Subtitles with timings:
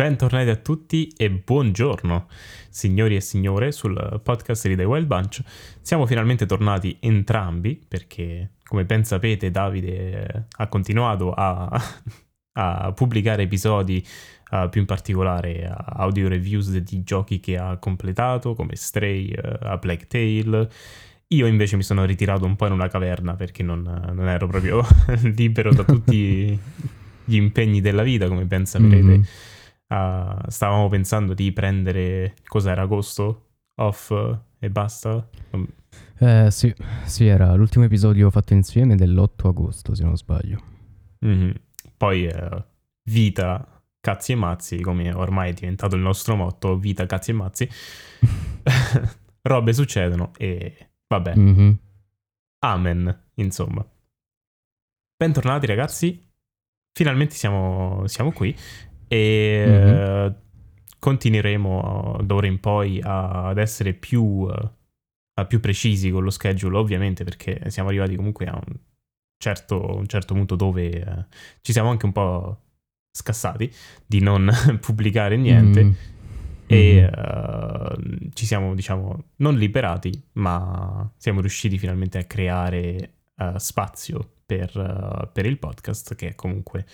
[0.00, 2.26] Bentornati a tutti e buongiorno,
[2.70, 5.42] signori e signore, sul podcast di The Wild Bunch.
[5.82, 11.68] Siamo finalmente tornati entrambi perché, come ben sapete, Davide ha continuato a,
[12.56, 14.02] a pubblicare episodi,
[14.52, 19.76] uh, più in particolare audio reviews di giochi che ha completato, come Stray, uh, a
[19.76, 20.66] Black Tail.
[21.26, 24.82] Io invece mi sono ritirato un po' in una caverna perché non, non ero proprio
[25.36, 26.58] libero da tutti
[27.22, 29.02] gli impegni della vita, come ben saprete.
[29.02, 29.22] Mm-hmm
[29.90, 33.46] Uh, stavamo pensando di prendere cos'era agosto
[33.80, 34.12] off
[34.60, 35.28] e basta.
[36.18, 36.72] Eh, sì,
[37.06, 40.62] sì, era l'ultimo episodio fatto insieme dell'8 agosto, se non sbaglio.
[41.24, 41.50] Mm-hmm.
[41.96, 42.64] Poi eh,
[43.10, 47.68] vita, cazzi e mazzi, come ormai è diventato il nostro motto, vita, cazzi e mazzi.
[49.42, 51.34] Robe succedono e vabbè.
[51.36, 51.72] Mm-hmm.
[52.60, 53.84] Amen, insomma.
[55.16, 56.30] Bentornati ragazzi,
[56.92, 58.54] finalmente siamo, siamo qui
[59.12, 60.26] e mm-hmm.
[60.26, 60.34] uh,
[61.00, 67.24] continueremo d'ora in poi a, ad essere più, uh, più, precisi con lo schedule, ovviamente,
[67.24, 68.76] perché siamo arrivati comunque a un
[69.36, 71.24] certo, un certo punto dove uh,
[71.60, 72.60] ci siamo anche un po'
[73.10, 73.68] scassati
[74.06, 74.48] di non
[74.80, 75.84] pubblicare niente.
[75.84, 75.92] Mm.
[76.66, 78.28] E mm-hmm.
[78.32, 83.14] ci siamo, diciamo, non liberati, ma siamo riusciti finalmente a creare
[83.56, 86.86] spazio per, per il podcast, che è comunque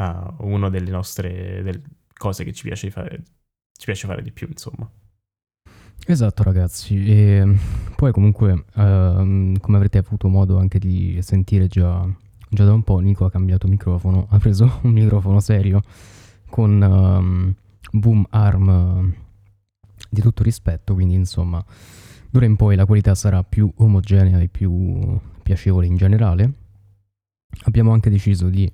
[0.00, 1.82] uh, una delle nostre delle
[2.16, 3.22] cose che ci piace fare,
[3.72, 4.88] ci piace fare di più, insomma.
[6.06, 7.56] Esatto ragazzi, e
[7.94, 8.62] poi comunque uh,
[9.58, 12.06] come avrete avuto modo anche di sentire già,
[12.48, 15.82] già, da un po', Nico ha cambiato microfono, ha preso un microfono serio
[16.48, 17.54] con um,
[17.92, 19.14] boom arm uh,
[20.08, 21.64] di tutto rispetto, quindi insomma
[22.30, 26.52] d'ora in poi la qualità sarà più omogenea e più piacevole in generale.
[27.64, 28.70] Abbiamo anche deciso di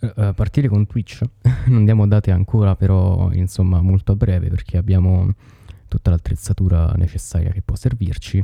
[0.00, 1.22] Uh, partire con Twitch,
[1.68, 5.34] non diamo date ancora, però insomma molto a breve perché abbiamo
[5.88, 8.42] tutta l'attrezzatura necessaria che può servirci.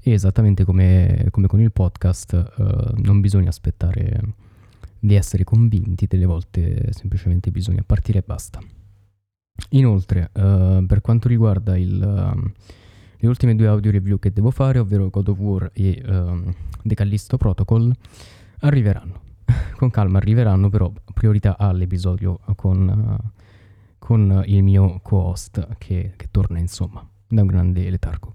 [0.00, 4.20] E esattamente come, come con il podcast uh, non bisogna aspettare
[4.98, 8.60] di essere convinti, delle volte semplicemente bisogna partire e basta.
[9.70, 15.08] Inoltre, uh, per quanto riguarda il, le ultime due audio review che devo fare, ovvero
[15.08, 17.94] God of War e uh, The Callisto Protocol,
[18.60, 19.26] arriveranno
[19.76, 23.40] con calma arriveranno, però priorità all'episodio con, uh,
[23.98, 28.34] con il mio co-host che, che, torna insomma da un grande letargo.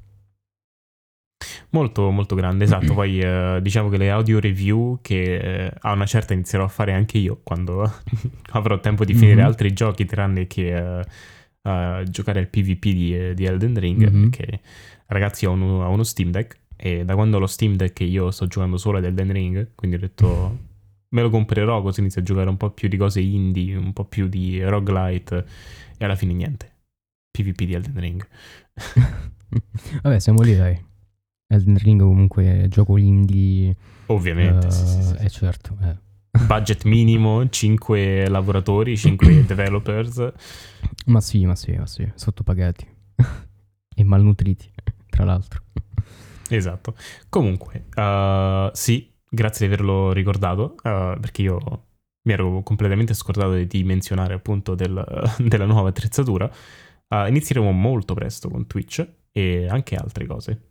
[1.72, 6.06] Molto molto grande, esatto, poi uh, diciamo che le audio review che uh, a una
[6.06, 7.92] certa inizierò a fare anche io quando
[8.52, 9.46] avrò tempo di finire mm-hmm.
[9.46, 11.02] altri giochi tranne che
[11.64, 14.30] giocare al PvP di, di Elden Ring, mm-hmm.
[14.30, 14.60] perché
[15.06, 18.32] ragazzi ho uno, ho uno Steam Deck e da quando ho lo Steam Deck io
[18.32, 20.58] sto giocando solo ad Elden Ring, quindi ho detto
[21.14, 24.06] me lo comprerò così inizio a giocare un po' più di cose indie, un po'
[24.06, 25.46] più di roguelite
[25.98, 26.72] e alla fine niente.
[27.32, 28.28] PvP di Elden Ring.
[30.02, 30.80] Vabbè, siamo lì, dai.
[31.48, 33.76] Elden Ring comunque gioco indie.
[34.08, 35.16] Ovviamente, uh, sì, sì, sì.
[35.16, 35.98] Eh, certo, eh.
[36.46, 40.32] Budget minimo, 5 lavoratori, 5 developers.
[41.06, 42.88] Ma sì, ma sì, ma sì, sottopagati.
[43.96, 44.72] e malnutriti,
[45.10, 45.62] tra l'altro.
[46.50, 46.96] Esatto.
[47.30, 51.88] Comunque, uh, sì, grazie di averlo ricordato, uh, perché io
[52.24, 55.04] mi ero completamente scordato di menzionare appunto del,
[55.40, 56.50] della nuova attrezzatura.
[57.08, 60.70] Uh, inizieremo molto presto con Twitch e anche altre cose.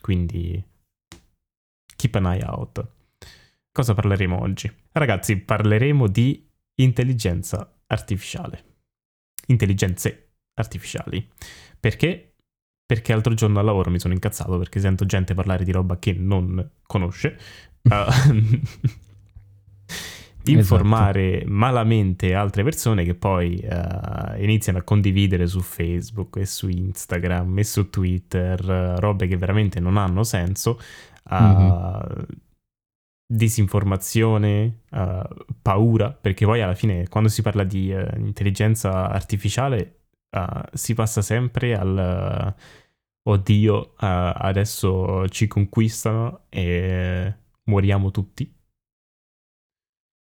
[0.00, 0.62] Quindi
[1.96, 2.86] keep an eye out.
[3.72, 4.70] Cosa parleremo oggi?
[4.92, 6.46] Ragazzi, parleremo di
[6.76, 8.64] intelligenza artificiale.
[9.46, 11.26] Intelligenze artificiali.
[11.80, 12.33] Perché
[12.86, 16.12] perché l'altro giorno al lavoro mi sono incazzato perché sento gente parlare di roba che
[16.12, 17.38] non conosce.
[17.82, 17.90] Uh,
[20.46, 21.50] informare esatto.
[21.50, 27.64] malamente altre persone che poi uh, iniziano a condividere su Facebook e su Instagram e
[27.64, 30.78] su Twitter uh, robe che veramente non hanno senso.
[31.32, 32.22] Mm-hmm.
[33.26, 34.80] Disinformazione,
[35.62, 40.04] paura, perché poi alla fine quando si parla di intelligenza artificiale
[40.34, 42.62] uh, si passa sempre al uh,
[43.26, 47.34] oddio, uh, adesso ci conquistano e
[47.64, 48.52] moriamo tutti.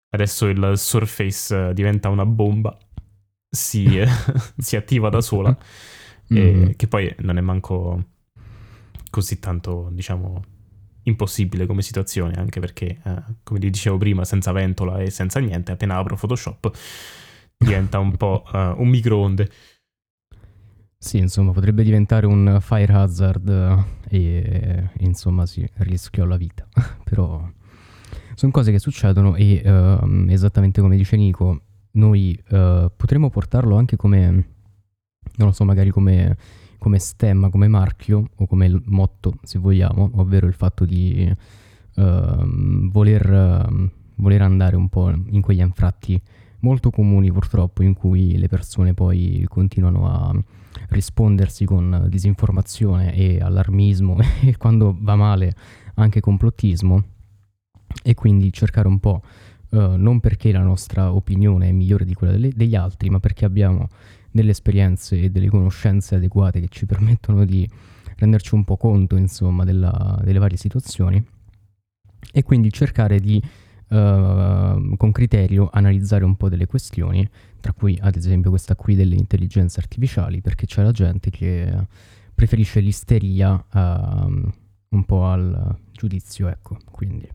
[0.10, 2.78] Adesso il Surface diventa una bomba,
[3.50, 3.88] si,
[4.58, 5.56] si attiva da sola,
[6.30, 8.12] e, che poi non è manco
[9.10, 10.44] così tanto, diciamo,
[11.04, 15.98] impossibile come situazione, anche perché, eh, come dicevo prima, senza ventola e senza niente, appena
[15.98, 16.72] apro Photoshop
[17.58, 19.50] diventa un po' uh, un microonde.
[20.98, 26.68] Sì, insomma, potrebbe diventare un fire hazard e insomma sì, rischio alla vita.
[27.04, 27.48] Però
[28.36, 31.62] sono cose che succedono e uh, esattamente come dice Nico,
[31.92, 36.38] noi uh, potremmo portarlo anche come, non lo so, magari come,
[36.78, 41.32] come, stemma, come marchio o come motto, se vogliamo, ovvero il fatto di
[41.96, 46.22] uh, voler, uh, voler andare un po' in quegli anfratti
[46.60, 50.44] molto comuni purtroppo in cui le persone poi continuano a
[50.90, 55.54] rispondersi con disinformazione e allarmismo e quando va male
[55.96, 57.04] anche complottismo.
[58.04, 59.22] E quindi cercare un po'
[59.70, 63.46] uh, non perché la nostra opinione è migliore di quella delle, degli altri ma perché
[63.46, 63.88] abbiamo
[64.32, 67.68] delle esperienze e delle conoscenze adeguate che ci permettono di
[68.18, 71.24] renderci un po' conto insomma della, delle varie situazioni.
[72.34, 73.42] E quindi cercare di
[73.88, 77.28] uh, con criterio analizzare un po' delle questioni
[77.66, 81.74] tra cui ad esempio questa qui delle intelligenze artificiali, perché c'è la gente che
[82.36, 84.52] preferisce l'isteria uh,
[84.90, 87.28] un po' al giudizio, ecco, quindi.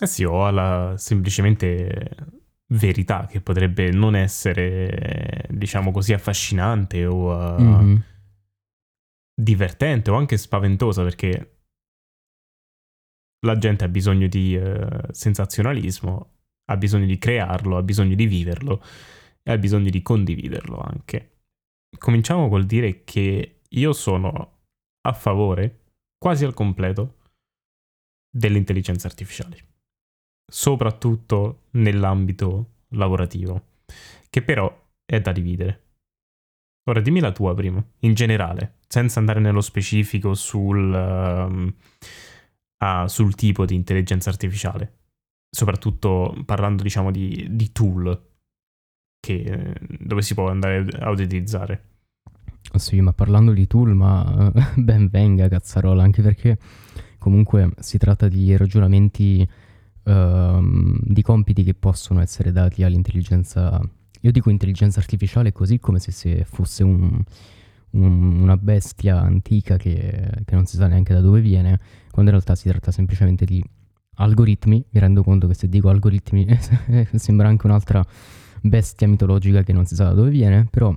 [0.00, 2.10] Eh sì, o alla semplicemente
[2.66, 7.96] verità che potrebbe non essere, diciamo così, affascinante o uh, mm-hmm.
[9.34, 11.57] divertente o anche spaventosa perché
[13.46, 16.34] la gente ha bisogno di uh, sensazionalismo,
[16.70, 18.82] ha bisogno di crearlo, ha bisogno di viverlo
[19.42, 21.36] e hai bisogno di condividerlo anche.
[21.98, 24.58] Cominciamo col dire che io sono
[25.02, 25.80] a favore,
[26.18, 27.16] quasi al completo,
[28.30, 29.56] delle intelligenze artificiali,
[30.46, 33.62] soprattutto nell'ambito lavorativo,
[34.28, 35.84] che però è da dividere.
[36.88, 41.74] Ora dimmi la tua prima, in generale, senza andare nello specifico sul, uh,
[42.78, 44.92] uh, sul tipo di intelligenza artificiale,
[45.50, 48.26] soprattutto parlando diciamo di, di tool
[49.20, 51.84] che, dove si può andare a utilizzare.
[52.74, 56.58] Sì, ma parlando di tool, ma ben venga cazzarola, anche perché
[57.18, 59.48] comunque si tratta di ragionamenti,
[60.04, 63.80] uh, di compiti che possono essere dati all'intelligenza,
[64.20, 67.22] io dico intelligenza artificiale così come se fosse un,
[67.90, 71.78] un, una bestia antica che, che non si sa neanche da dove viene,
[72.10, 73.62] quando in realtà si tratta semplicemente di
[74.14, 76.46] algoritmi, mi rendo conto che se dico algoritmi
[77.14, 78.04] sembra anche un'altra
[78.60, 80.94] bestia mitologica che non si sa da dove viene, però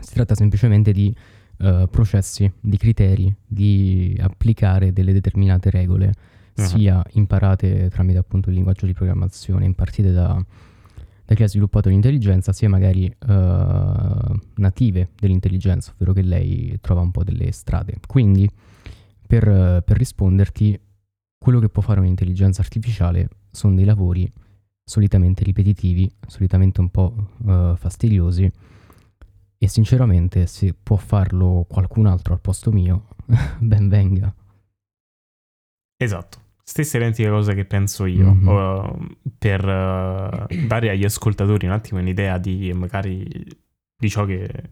[0.00, 1.14] si tratta semplicemente di
[1.58, 6.12] uh, processi, di criteri, di applicare delle determinate regole,
[6.56, 6.64] uh-huh.
[6.64, 10.42] sia imparate tramite appunto il linguaggio di programmazione, impartite da,
[11.24, 17.10] da chi ha sviluppato l'intelligenza, sia magari uh, native dell'intelligenza, ovvero che lei trova un
[17.10, 17.98] po' delle strade.
[18.06, 18.48] Quindi,
[19.26, 20.78] per, per risponderti,
[21.38, 24.30] quello che può fare un'intelligenza artificiale sono dei lavori
[24.84, 28.50] solitamente ripetitivi, solitamente un po' uh, fastidiosi
[29.56, 33.08] e sinceramente se può farlo qualcun altro al posto mio,
[33.60, 34.34] ben venga.
[35.96, 38.46] Esatto, stessa identica cosa che penso io, mm-hmm.
[38.48, 39.06] uh,
[39.36, 43.28] per uh, dare agli ascoltatori un attimo un'idea di magari
[43.96, 44.70] di ciò che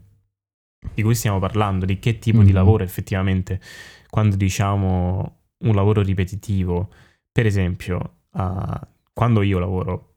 [0.93, 2.47] di cui stiamo parlando, di che tipo mm-hmm.
[2.47, 3.61] di lavoro effettivamente
[4.09, 6.91] quando diciamo un lavoro ripetitivo,
[7.31, 8.79] per esempio, uh,
[9.13, 10.15] quando io lavoro,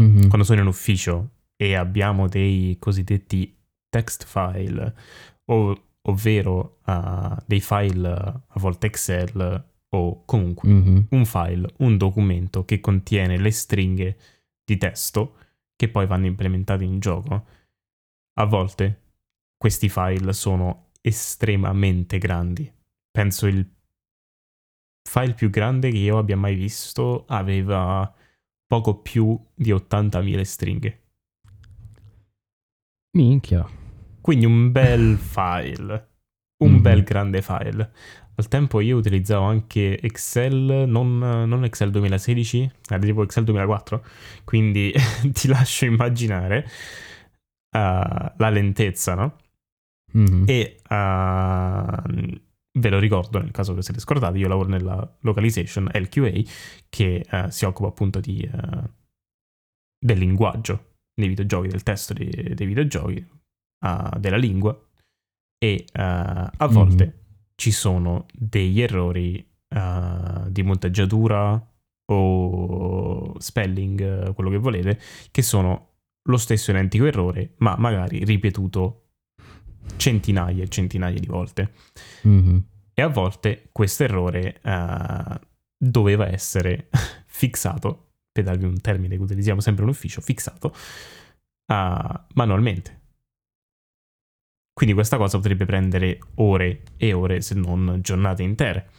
[0.00, 0.28] mm-hmm.
[0.28, 3.56] quando sono in ufficio e abbiamo dei cosiddetti
[3.88, 4.94] text file,
[5.46, 11.00] ov- ovvero uh, dei file a volte Excel o comunque mm-hmm.
[11.10, 14.16] un file, un documento che contiene le stringhe
[14.64, 15.36] di testo
[15.76, 17.46] che poi vanno implementate in gioco.
[18.34, 19.02] A volte
[19.56, 22.70] questi file sono estremamente grandi.
[23.10, 23.68] Penso il
[25.08, 28.12] file più grande che io abbia mai visto aveva
[28.66, 31.02] poco più di 80.000 stringhe.
[33.16, 33.66] Minchia.
[34.20, 36.08] Quindi un bel file,
[36.64, 36.82] un mm-hmm.
[36.82, 37.92] bel grande file.
[38.36, 44.04] Al tempo io utilizzavo anche Excel, non, non Excel 2016, era tipo Excel 2004,
[44.44, 44.92] quindi
[45.32, 46.66] ti lascio immaginare
[47.76, 49.36] uh, la lentezza, no?
[50.16, 50.44] Mm-hmm.
[50.46, 52.40] E uh,
[52.76, 56.42] ve lo ricordo nel caso che siete scordati, io lavoro nella localization LQA
[56.88, 58.90] che uh, si occupa appunto di, uh,
[59.96, 63.24] del linguaggio nei videogiochi, del testo dei, dei videogiochi,
[63.86, 64.76] uh, della lingua
[65.56, 67.23] e a volte mm-hmm.
[67.54, 69.46] Ci sono degli errori
[70.48, 71.74] di monteggiatura
[72.06, 79.04] o spelling, quello che volete, che sono lo stesso identico errore, ma magari ripetuto
[79.96, 81.72] centinaia e centinaia di volte.
[82.26, 82.58] Mm-hmm.
[82.94, 85.38] E a volte questo errore uh,
[85.76, 86.88] doveva essere
[87.26, 90.74] fissato, per darvi un termine che utilizziamo sempre in ufficio, fissato
[91.66, 93.02] uh, manualmente.
[94.74, 98.90] Quindi questa cosa potrebbe prendere ore e ore, se non giornate intere.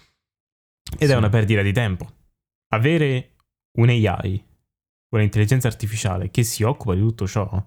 [0.97, 1.13] Ed sì.
[1.13, 2.07] è una perdita di tempo.
[2.69, 3.35] Avere
[3.77, 4.43] un AI
[5.15, 7.63] un'intelligenza artificiale che si occupa di tutto ciò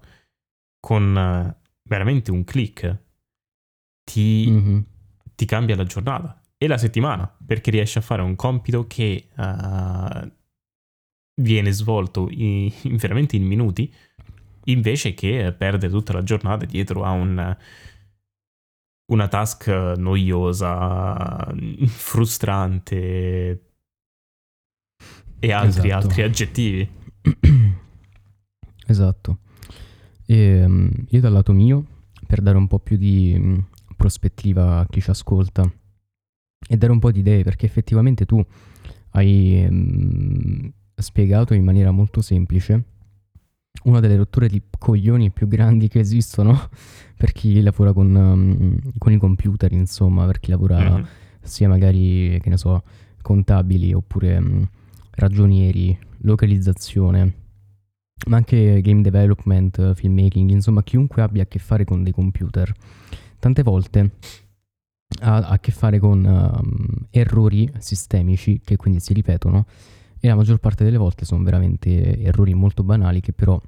[0.79, 3.03] con eh, veramente un click
[4.03, 4.79] ti, mm-hmm.
[5.35, 10.31] ti cambia la giornata e la settimana perché riesci a fare un compito che uh,
[11.41, 13.91] viene svolto in, veramente in minuti
[14.65, 17.57] invece che perdere tutta la giornata dietro a un,
[19.09, 21.47] una task noiosa,
[21.85, 23.63] frustrante
[25.39, 26.05] e altri, esatto.
[26.05, 26.89] altri aggettivi.
[28.89, 29.37] Esatto.
[30.25, 31.85] E, um, io dal lato mio,
[32.25, 33.63] per dare un po' più di um,
[33.95, 35.71] prospettiva a chi ci ascolta
[36.67, 38.43] e dare un po' di idee, perché effettivamente tu
[39.11, 42.83] hai um, spiegato in maniera molto semplice
[43.83, 46.69] una delle rotture di coglioni più grandi che esistono
[47.15, 51.03] per chi lavora con, um, con i computer, insomma, per chi lavora mm-hmm.
[51.41, 52.83] sia magari, che ne so,
[53.21, 54.67] contabili oppure um,
[55.11, 57.33] ragionieri, localizzazione,
[58.27, 62.71] ma anche game development, filmmaking, insomma, chiunque abbia a che fare con dei computer,
[63.39, 64.11] tante volte
[65.21, 69.65] ha a che fare con um, errori sistemici che quindi si ripetono
[70.19, 73.59] e la maggior parte delle volte sono veramente errori molto banali che però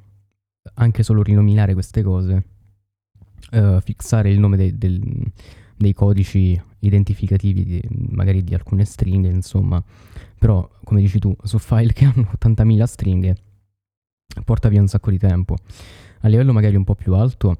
[0.75, 2.43] anche solo rinominare queste cose,
[3.51, 5.01] uh, fissare il nome dei, del,
[5.75, 9.83] dei codici identificativi di, magari di alcune stringhe, insomma,
[10.37, 13.35] però come dici tu, su file che hanno 80.000 stringhe
[14.45, 15.55] porta via un sacco di tempo.
[16.21, 17.57] A livello magari un po' più alto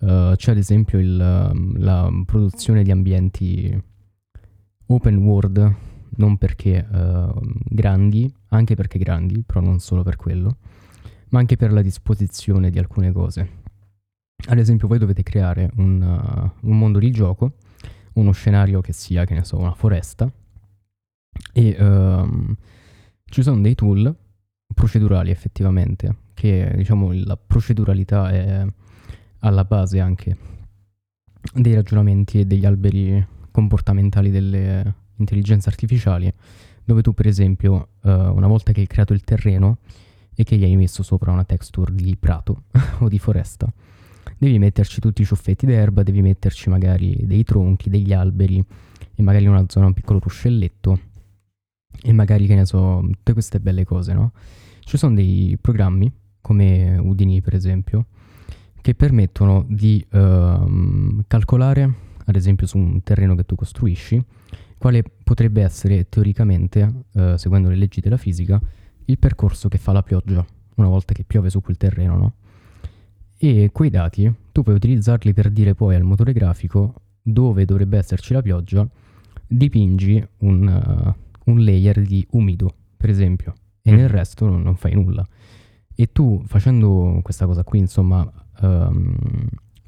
[0.00, 3.82] uh, c'è ad esempio il, la produzione di ambienti
[4.86, 5.74] open world
[6.16, 10.56] non perché uh, grandi, anche perché grandi, però non solo per quello,
[11.30, 13.64] ma anche per la disposizione di alcune cose.
[14.48, 17.54] Ad esempio, voi dovete creare un, uh, un mondo di gioco,
[18.14, 20.30] uno scenario che sia, che ne so, una foresta,
[21.52, 22.56] e um,
[23.24, 24.14] ci sono dei tool
[24.74, 28.66] procedurali effettivamente, che diciamo la proceduralità è
[29.40, 30.36] alla base anche
[31.54, 36.32] dei ragionamenti e degli alberi comportamentali delle, intelligenze artificiali,
[36.84, 39.78] dove tu per esempio uh, una volta che hai creato il terreno
[40.34, 42.64] e che gli hai messo sopra una texture di prato
[43.00, 43.72] o di foresta,
[44.38, 48.64] devi metterci tutti i ciuffetti d'erba, devi metterci magari dei tronchi, degli alberi
[49.14, 51.00] e magari una zona, un piccolo ruscelletto
[52.02, 54.32] e magari che ne so, tutte queste belle cose, no?
[54.80, 58.06] Ci sono dei programmi come Udini per esempio
[58.80, 61.94] che permettono di uh, calcolare
[62.26, 64.22] ad esempio su un terreno che tu costruisci
[64.78, 68.60] quale potrebbe essere teoricamente, eh, seguendo le leggi della fisica,
[69.06, 70.44] il percorso che fa la pioggia
[70.76, 72.32] una volta che piove su quel terreno, no?
[73.38, 78.32] E quei dati tu puoi utilizzarli per dire poi al motore grafico dove dovrebbe esserci
[78.32, 78.88] la pioggia,
[79.46, 84.14] dipingi un, uh, un layer di umido, per esempio, e nel mm.
[84.14, 85.26] resto non, non, fai nulla.
[85.94, 88.30] E tu facendo questa cosa qui, insomma,
[88.60, 89.14] um,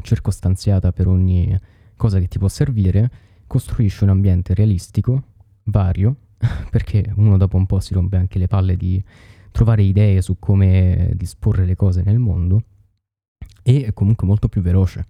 [0.02, 1.56] circostanziata per ogni
[1.96, 3.10] cosa che ti può servire,
[3.48, 5.22] costruisce un ambiente realistico,
[5.64, 6.14] vario,
[6.70, 9.02] perché uno dopo un po' si rompe anche le palle di
[9.50, 12.62] trovare idee su come disporre le cose nel mondo
[13.62, 15.06] e è comunque molto più veloce.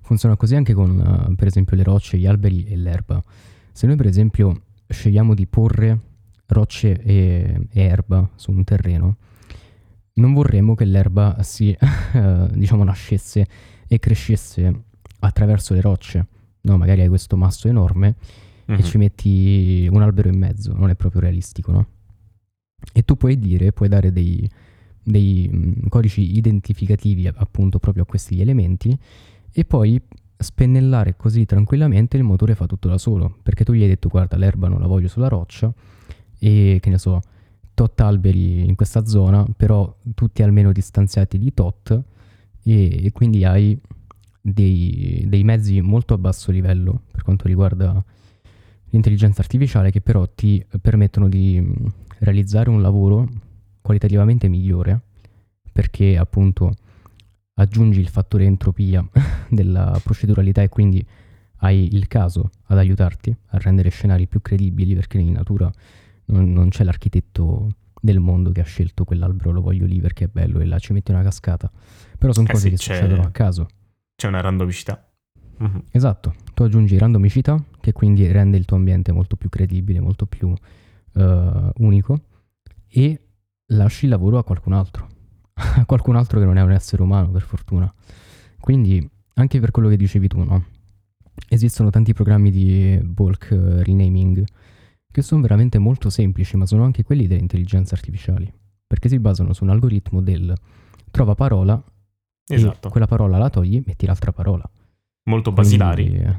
[0.00, 3.22] Funziona così anche con, uh, per esempio, le rocce, gli alberi e l'erba.
[3.70, 6.00] Se noi, per esempio, scegliamo di porre
[6.46, 9.16] rocce e, e erba su un terreno,
[10.14, 13.46] non vorremmo che l'erba si, uh, diciamo, nascesse
[13.86, 14.82] e crescesse
[15.20, 16.26] attraverso le rocce
[16.66, 16.76] no?
[16.76, 18.16] Magari hai questo masso enorme
[18.70, 18.80] mm-hmm.
[18.80, 18.88] e mhm.
[18.88, 21.86] ci metti un albero in mezzo, non è proprio realistico, no?
[22.92, 24.48] E tu puoi dire, puoi dare dei,
[25.02, 28.96] dei mh, codici identificativi appunto proprio a questi elementi
[29.52, 30.00] e poi
[30.38, 34.36] spennellare così tranquillamente il motore fa tutto da solo, perché tu gli hai detto guarda
[34.36, 35.72] l'erba non la voglio sulla roccia
[36.38, 37.20] e che ne so,
[37.72, 42.02] tot alberi in questa zona, però tutti almeno distanziati di tot
[42.62, 43.78] e, e quindi hai
[44.52, 48.02] dei, dei, mezzi molto a basso livello per quanto riguarda
[48.90, 51.86] l'intelligenza artificiale che però ti permettono di mm,
[52.20, 53.28] realizzare un lavoro
[53.80, 55.00] qualitativamente migliore
[55.72, 56.74] perché appunto
[57.54, 59.04] aggiungi il fattore entropia
[59.50, 61.04] della proceduralità e quindi
[61.60, 65.68] hai il caso ad aiutarti a rendere scenari più credibili perché in natura
[66.26, 67.68] non, non c'è l'architetto
[68.00, 70.92] del mondo che ha scelto quell'albero lo voglio lì perché è bello e là ci
[70.92, 71.68] mette una cascata.
[72.16, 73.66] Però sono eh cose sì, che succedono a caso
[74.16, 75.08] c'è una randomicità.
[75.62, 75.78] Mm-hmm.
[75.90, 80.48] Esatto, tu aggiungi randomicità che quindi rende il tuo ambiente molto più credibile, molto più
[80.48, 82.20] uh, unico
[82.88, 83.20] e
[83.66, 85.06] lasci il lavoro a qualcun altro,
[85.54, 87.92] a qualcun altro che non è un essere umano per fortuna.
[88.58, 90.64] Quindi anche per quello che dicevi tu, no?
[91.48, 94.44] Esistono tanti programmi di bulk renaming
[95.12, 98.52] che sono veramente molto semplici, ma sono anche quelli delle intelligenze artificiali.
[98.86, 100.54] perché si basano su un algoritmo del
[101.10, 101.82] trova parola
[102.46, 102.88] esatto.
[102.88, 104.68] quella parola la togli, metti l'altra parola.
[105.24, 106.08] Molto basilari.
[106.08, 106.38] Quindi,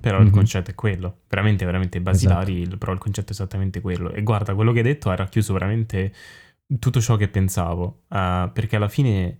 [0.00, 0.26] però mm-hmm.
[0.26, 0.38] il mhm.
[0.38, 2.76] concetto è quello, veramente, veramente basilari, esatto.
[2.78, 4.12] però il concetto è esattamente quello.
[4.12, 6.12] E guarda, quello che hai detto ha racchiuso veramente
[6.78, 9.38] tutto ciò che pensavo, uh, perché alla fine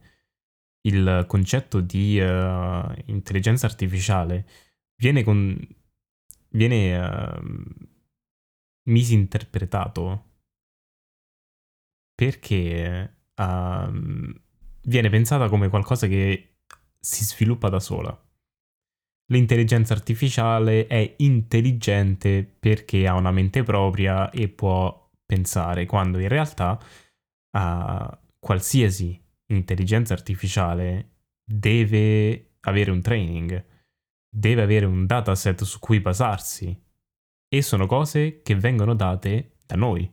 [0.86, 4.46] il concetto di uh, intelligenza artificiale
[4.96, 5.56] viene, con,
[6.50, 7.42] viene uh,
[8.88, 10.24] misinterpretato
[12.14, 14.32] perché uh,
[14.86, 16.58] viene pensata come qualcosa che
[16.98, 18.18] si sviluppa da sola.
[19.28, 26.78] L'intelligenza artificiale è intelligente perché ha una mente propria e può pensare, quando in realtà
[27.50, 33.64] uh, qualsiasi intelligenza artificiale deve avere un training,
[34.28, 36.84] deve avere un dataset su cui basarsi
[37.48, 40.08] e sono cose che vengono date da noi,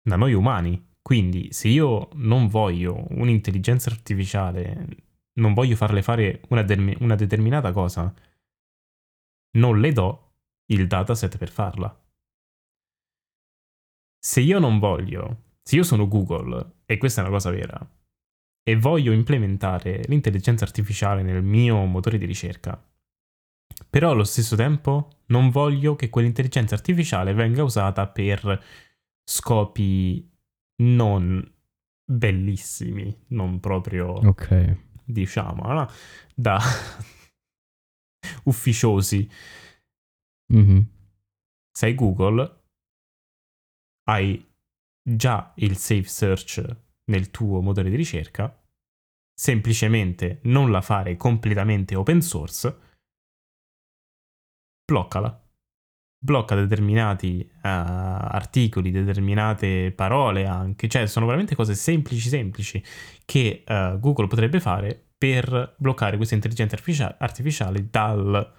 [0.00, 0.88] da noi umani.
[1.02, 4.86] Quindi se io non voglio un'intelligenza artificiale,
[5.40, 8.12] non voglio farle fare una, de- una determinata cosa,
[9.58, 10.32] non le do
[10.66, 11.94] il dataset per farla.
[14.22, 17.90] Se io non voglio, se io sono Google, e questa è una cosa vera,
[18.62, 22.80] e voglio implementare l'intelligenza artificiale nel mio motore di ricerca,
[23.88, 28.62] però allo stesso tempo non voglio che quell'intelligenza artificiale venga usata per
[29.24, 30.29] scopi
[30.80, 31.42] non
[32.04, 35.88] bellissimi, non proprio, ok diciamo, no?
[36.34, 36.58] da
[38.44, 39.28] ufficiosi.
[40.52, 40.80] Mm-hmm.
[41.70, 42.62] Sei Google,
[44.08, 44.48] hai
[45.02, 46.76] già il safe search
[47.10, 48.62] nel tuo motore di ricerca,
[49.32, 52.78] semplicemente non la fare completamente open source,
[54.84, 55.48] bloccala.
[56.22, 62.84] Blocca determinati uh, articoli, determinate parole anche, cioè sono veramente cose semplici semplici
[63.24, 68.52] che uh, Google potrebbe fare per bloccare questa intelligenza artificia- artificiale dal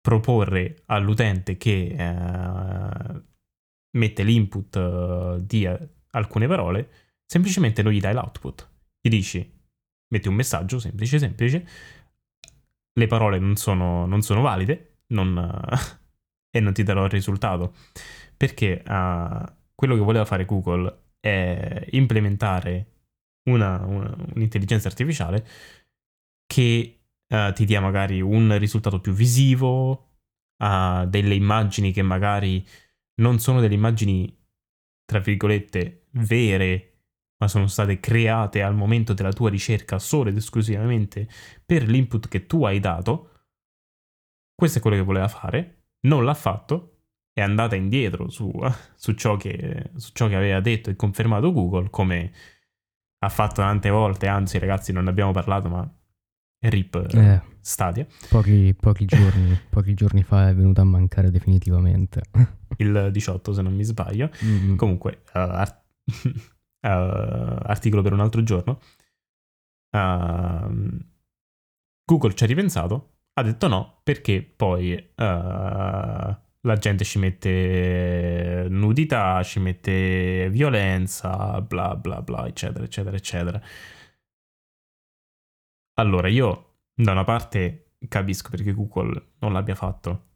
[0.00, 3.22] proporre all'utente che uh,
[3.96, 5.66] mette l'input di
[6.10, 6.90] alcune parole
[7.24, 8.70] semplicemente non gli dai l'output.
[9.00, 9.58] Gli dici,
[10.08, 11.66] metti un messaggio semplice, semplice,
[12.92, 15.34] le parole non sono, non sono valide non,
[16.58, 17.74] e non ti darò il risultato.
[18.36, 19.44] Perché uh,
[19.74, 22.86] quello che voleva fare Google è implementare
[23.48, 25.46] una, una, un'intelligenza artificiale
[26.46, 29.90] che uh, ti dia magari un risultato più visivo,
[30.62, 32.64] uh, delle immagini che magari
[33.20, 34.36] non sono delle immagini,
[35.04, 36.88] tra virgolette, vere
[37.40, 41.28] ma sono state create al momento della tua ricerca solo ed esclusivamente
[41.64, 43.44] per l'input che tu hai dato,
[44.54, 46.98] questo è quello che voleva fare, non l'ha fatto,
[47.32, 48.50] è andata indietro su,
[48.94, 52.32] su, ciò, che, su ciò che aveva detto e confermato Google, come
[53.20, 55.92] ha fatto tante volte, anzi ragazzi non ne abbiamo parlato, ma
[56.60, 58.06] RIP eh, Stadia.
[58.28, 62.22] Pochi, pochi, giorni, pochi giorni fa è venuta a mancare definitivamente.
[62.78, 64.30] Il 18 se non mi sbaglio.
[64.44, 64.76] Mm-hmm.
[64.76, 65.84] Comunque, uh, art-
[66.24, 68.80] uh, articolo per un altro giorno,
[69.90, 70.98] uh,
[72.04, 79.42] Google ci ha ripensato, ha detto no perché poi uh, la gente ci mette nudità,
[79.42, 83.60] ci mette violenza, bla bla bla, eccetera, eccetera, eccetera.
[85.94, 90.26] Allora, io da una parte capisco perché Google non l'abbia fatto.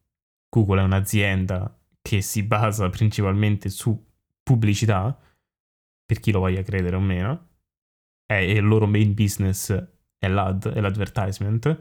[0.48, 4.10] Google è un'azienda che si basa principalmente su
[4.42, 5.16] pubblicità
[6.04, 7.48] per chi lo voglia credere o meno,
[8.26, 9.72] è, il loro main business
[10.18, 11.78] è l'ad, è l'advertisement,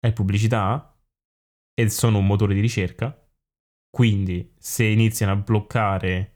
[0.00, 0.98] è pubblicità
[1.74, 3.16] e sono un motore di ricerca.
[3.88, 6.34] Quindi se iniziano a bloccare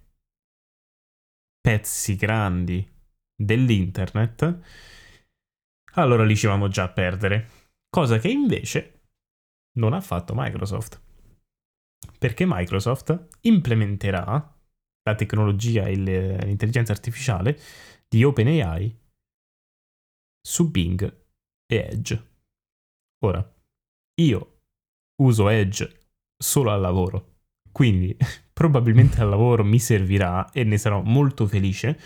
[1.61, 2.87] pezzi grandi
[3.35, 4.61] dell'internet,
[5.95, 7.49] allora lì ci vanno già a perdere.
[7.89, 9.09] Cosa che invece
[9.79, 11.03] non ha fatto Microsoft.
[12.19, 14.59] Perché Microsoft implementerà
[15.03, 17.59] la tecnologia e l'intelligenza artificiale
[18.09, 19.01] di OpenAI
[20.41, 21.27] su Bing
[21.67, 22.33] e Edge.
[23.25, 23.54] Ora,
[24.17, 24.61] io
[25.17, 26.01] uso Edge
[26.37, 27.37] solo al lavoro,
[27.73, 28.17] quindi
[28.53, 31.99] probabilmente al lavoro mi servirà e ne sarò molto felice.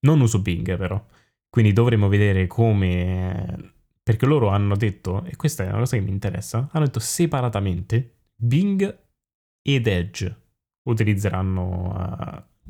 [0.00, 1.04] Non uso Bing però,
[1.48, 3.74] quindi dovremo vedere come...
[4.02, 8.18] Perché loro hanno detto, e questa è una cosa che mi interessa, hanno detto separatamente
[8.36, 9.04] Bing
[9.62, 10.44] ed Edge
[10.84, 12.64] utilizzeranno uh,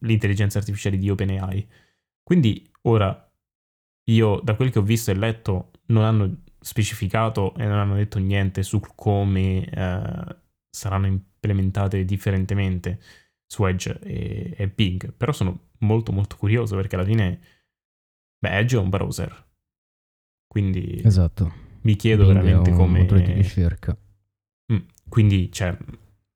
[0.00, 1.68] l'intelligenza artificiale di OpenAI.
[2.22, 3.32] Quindi ora
[4.10, 8.18] io da quel che ho visto e letto non hanno specificato e non hanno detto
[8.18, 10.34] niente su come uh,
[10.70, 13.00] saranno implementate differentemente
[13.46, 17.40] su Edge e, e Bing, però sono molto molto curioso perché alla fine,
[18.38, 19.46] beh, Edge è un browser,
[20.46, 21.52] quindi esatto.
[21.82, 23.00] mi chiedo Bing veramente come...
[23.00, 23.94] motore di ricerca.
[24.72, 25.76] Mm, quindi, cioè,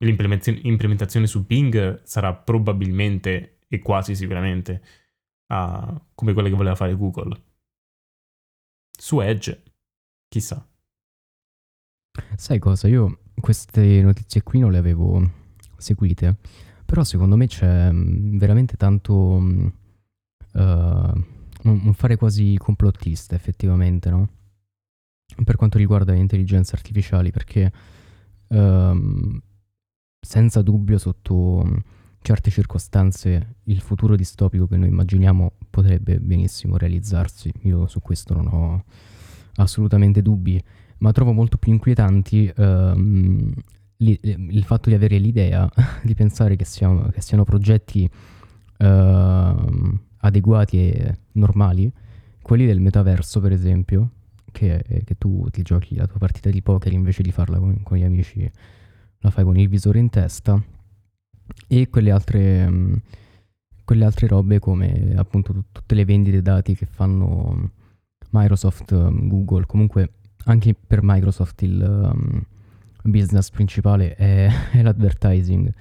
[0.04, 4.82] l'implementazione su Bing sarà probabilmente e quasi sicuramente
[5.54, 7.34] uh, come quelle che voleva fare Google.
[8.90, 9.62] Su Edge,
[10.28, 10.66] chissà.
[12.36, 12.88] Sai cosa?
[12.88, 15.30] Io queste notizie qui non le avevo
[15.76, 16.36] seguite,
[16.84, 19.72] però secondo me c'è mm, veramente tanto uh,
[21.62, 24.28] un fare quasi complottista effettivamente, no?
[25.44, 27.70] Per quanto riguarda le intelligenze artificiali, perché
[28.48, 29.40] um,
[30.20, 31.76] senza dubbio sotto mm,
[32.20, 37.52] certe circostanze il futuro distopico che noi immaginiamo potrebbe benissimo realizzarsi.
[37.62, 38.84] Io su questo non ho
[39.58, 40.62] assolutamente dubbi,
[40.98, 43.52] ma trovo molto più inquietanti um,
[43.98, 45.68] li, il fatto di avere l'idea
[46.02, 48.08] di pensare che, siamo, che siano progetti
[48.78, 48.84] uh,
[50.18, 51.92] adeguati e normali,
[52.42, 54.10] quelli del metaverso per esempio,
[54.50, 57.98] che, che, tu ti giochi la tua partita di poker invece di farla con, con
[57.98, 58.50] gli amici,
[59.18, 60.62] la fai con il visore in testa,
[61.66, 62.64] e quelle altre...
[62.66, 63.00] Um,
[63.88, 67.70] quelle altre robe come appunto t- tutte le vendite dati che fanno
[68.30, 68.94] Microsoft,
[69.26, 70.12] Google, comunque
[70.44, 72.42] anche per Microsoft il um,
[73.02, 75.72] business principale è, è l'advertising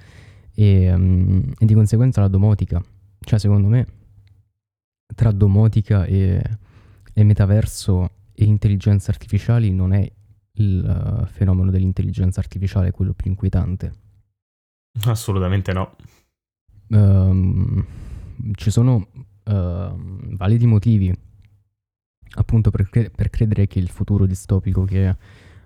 [0.54, 2.82] e, um, e, di conseguenza la domotica.
[3.20, 3.86] Cioè secondo me
[5.14, 6.42] tra domotica e,
[7.12, 10.12] e metaverso e intelligenze artificiali non è
[10.52, 10.84] il
[11.22, 13.92] uh, fenomeno dell'intelligenza artificiale quello più inquietante.
[15.04, 15.96] Assolutamente no.
[16.88, 17.84] Um,
[18.54, 19.08] ci sono
[19.44, 21.12] uh, validi motivi
[22.34, 25.14] appunto per, cre- per, credere che il futuro distopico che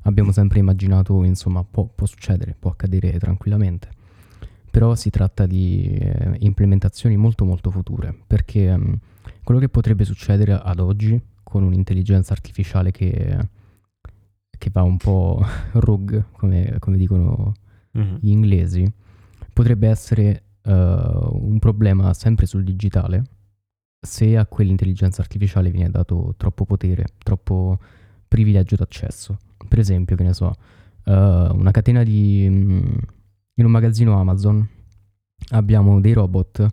[0.02, 3.88] abbiamo sempre immaginato insomma può, può succedere, può accadere tranquillamente.
[4.70, 8.98] Però si tratta di eh, implementazioni molto molto future perché um,
[9.44, 13.38] quello che potrebbe succedere ad oggi con un'intelligenza artificiale che,
[14.56, 17.52] che va un po' rogue come, come dicono
[17.96, 18.16] mm-hmm.
[18.20, 18.90] gli inglesi
[19.52, 23.24] potrebbe essere uh, un problema sempre sul digitale
[24.04, 27.78] se a quell'intelligenza artificiale viene dato troppo potere, troppo
[28.26, 29.38] privilegio d'accesso.
[29.68, 30.52] Per esempio, che ne so,
[31.04, 32.44] uh, una catena di...
[32.48, 32.98] Um,
[33.54, 34.66] in un magazzino Amazon
[35.50, 36.66] abbiamo dei robot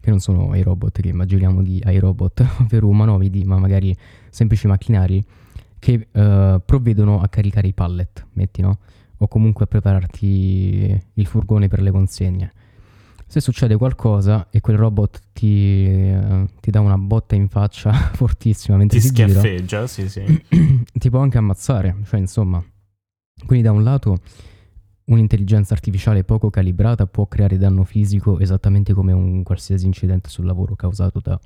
[0.00, 3.96] che non sono i robot che immaginiamo di iRobot, ovvero umanoidi, ma magari
[4.30, 5.24] semplici macchinari,
[5.78, 8.78] che uh, provvedono a caricare i pallet, metti no?
[9.18, 12.52] O comunque a prepararti il furgone per le consegne
[13.32, 18.76] se succede qualcosa e quel robot ti, eh, ti dà una botta in faccia fortissima
[18.76, 20.22] mentre ti si schiaffeggia, sì, sì.
[20.92, 22.62] ti può anche ammazzare, cioè insomma.
[23.46, 24.18] Quindi da un lato
[25.04, 30.76] un'intelligenza artificiale poco calibrata può creare danno fisico esattamente come un qualsiasi incidente sul lavoro
[30.76, 31.40] causato da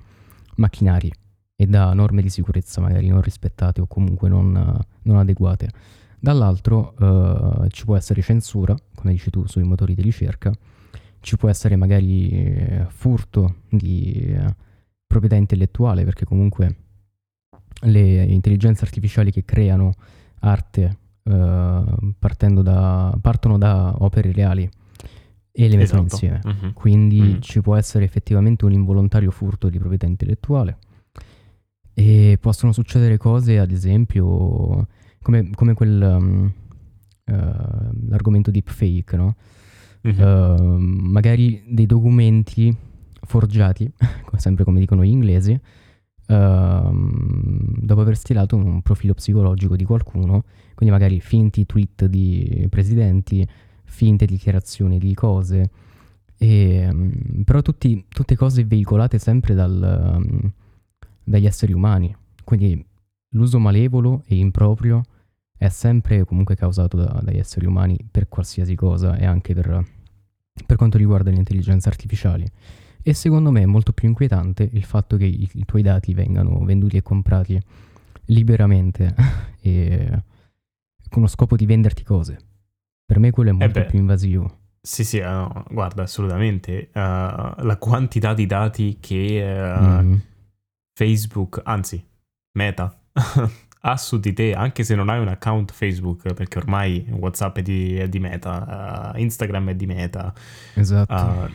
[0.57, 1.12] macchinari
[1.55, 5.68] e da norme di sicurezza magari non rispettate o comunque non, non adeguate.
[6.18, 10.51] Dall'altro uh, ci può essere censura, come dici tu, sui motori di ricerca
[11.27, 14.55] ci può essere magari eh, furto di eh,
[15.05, 16.77] proprietà intellettuale, perché comunque
[17.81, 19.95] le intelligenze artificiali che creano
[20.39, 24.71] arte eh, da, partono da opere reali
[25.51, 26.25] e le mettono esatto.
[26.25, 26.41] insieme.
[26.47, 26.71] Mm-hmm.
[26.75, 27.41] Quindi mm-hmm.
[27.41, 30.79] ci può essere effettivamente un involontario furto di proprietà intellettuale.
[31.93, 34.87] E possono succedere cose, ad esempio,
[35.21, 36.53] come, come quel, um,
[37.25, 37.35] uh,
[38.11, 39.35] l'argomento deepfake, no?
[40.07, 40.21] Mm-hmm.
[40.21, 42.75] uh, magari dei documenti
[43.23, 43.90] forgiati,
[44.37, 45.59] sempre come dicono gli inglesi, uh,
[46.88, 53.47] dopo aver stilato un profilo psicologico di qualcuno, quindi magari finti tweet di presidenti,
[53.85, 55.71] finte dichiarazioni di cose,
[56.38, 60.53] e, um, però tutti, tutte cose veicolate sempre dal, um,
[61.25, 62.14] dagli esseri umani,
[62.45, 62.85] quindi
[63.31, 65.03] l'uso malevolo e improprio
[65.59, 69.85] è sempre comunque causato da, dagli esseri umani per qualsiasi cosa e anche per
[70.64, 72.47] per quanto riguarda le intelligenze artificiali.
[73.03, 76.64] E secondo me è molto più inquietante il fatto che i, i tuoi dati vengano
[76.64, 77.61] venduti e comprati
[78.27, 79.14] liberamente
[79.61, 80.23] e
[81.09, 82.38] con lo scopo di venderti cose.
[83.05, 84.59] Per me quello è molto eh più invasivo.
[84.81, 86.90] Sì, sì, uh, guarda, assolutamente.
[86.92, 90.14] Uh, la quantità di dati che uh, mm.
[90.92, 92.05] Facebook, anzi,
[92.53, 92.97] Meta,
[93.88, 97.62] ha su di te, anche se non hai un account Facebook, perché ormai WhatsApp è
[97.62, 100.35] di, è di Meta, uh, Instagram è di Meta.
[100.75, 101.14] Esatto.
[101.14, 101.49] Uh,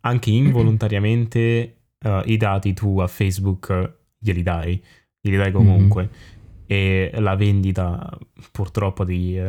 [0.00, 4.82] anche involontariamente uh, i dati tu a Facebook glieli dai,
[5.20, 6.02] glieli dai comunque.
[6.02, 6.36] Mm-hmm.
[6.70, 8.10] E la vendita
[8.52, 9.40] purtroppo di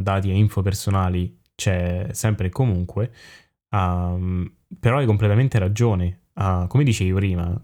[0.00, 3.12] dati e info personali c'è sempre e comunque.
[3.70, 4.48] Um,
[4.78, 6.20] però hai completamente ragione.
[6.34, 7.60] Uh, come dicevi prima,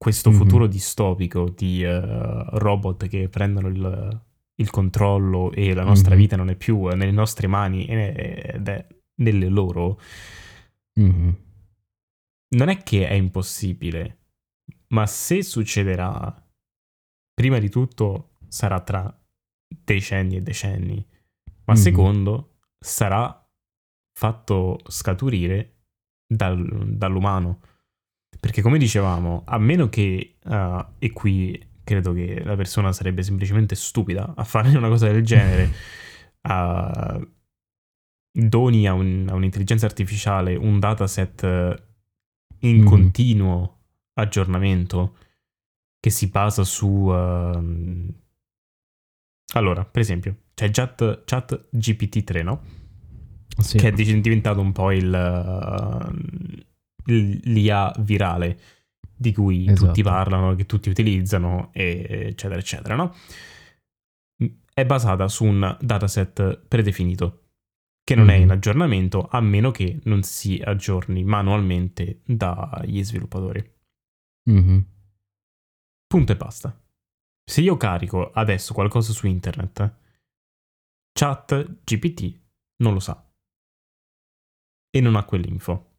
[0.00, 0.38] questo mm-hmm.
[0.38, 4.22] futuro distopico di uh, robot che prendono il,
[4.54, 6.18] il, controllo e la nostra mm-hmm.
[6.18, 8.86] vita non è più nelle nostre mani ed è
[9.16, 10.00] nelle loro,
[10.98, 11.30] mm-hmm.
[12.56, 14.20] non è che è impossibile,
[14.88, 16.48] ma se succederà,
[17.34, 19.14] prima di tutto sarà tra
[19.68, 21.06] decenni e decenni,
[21.64, 21.82] ma mm-hmm.
[21.82, 23.46] secondo sarà
[24.18, 25.74] fatto scaturire
[26.26, 27.60] dal, dall'umano.
[28.40, 33.74] Perché come dicevamo, a meno che, uh, e qui credo che la persona sarebbe semplicemente
[33.74, 35.70] stupida a fare una cosa del genere,
[36.48, 37.28] uh,
[38.32, 41.82] doni a, un, a, un'intelligenza artificiale un dataset
[42.60, 42.86] in mm.
[42.86, 43.78] continuo
[44.14, 45.16] aggiornamento
[46.00, 46.86] che si basa su...
[46.86, 48.14] Uh,
[49.52, 52.62] allora, per esempio, c'è chat, chat GPT-3, no?
[53.58, 53.76] Sì.
[53.76, 56.64] Che è diventato un po' il, uh,
[57.04, 58.58] l'IA virale
[59.16, 59.86] di cui esatto.
[59.86, 63.14] tutti parlano, che tutti utilizzano, eccetera, eccetera, no?
[64.72, 67.44] È basata su un dataset predefinito
[68.02, 68.30] che non mm.
[68.30, 73.62] è in aggiornamento a meno che non si aggiorni manualmente dagli sviluppatori.
[74.50, 74.78] Mm-hmm.
[76.06, 76.82] Punto e basta.
[77.44, 79.96] Se io carico adesso qualcosa su internet,
[81.12, 82.40] chat GPT
[82.82, 83.22] non lo sa
[84.90, 85.89] e non ha quell'info.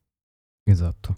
[0.64, 1.18] Esatto.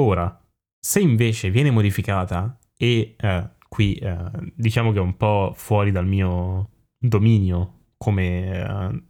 [0.00, 0.40] Ora,
[0.78, 6.06] se invece viene modificata e eh, qui eh, diciamo che è un po' fuori dal
[6.06, 9.02] mio dominio come eh,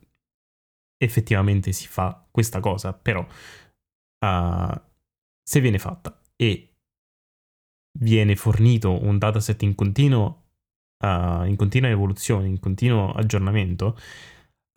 [1.02, 4.80] effettivamente si fa questa cosa, però uh,
[5.42, 6.74] se viene fatta e
[7.98, 10.50] viene fornito un dataset in continuo,
[11.04, 13.96] uh, in continua evoluzione, in continuo aggiornamento,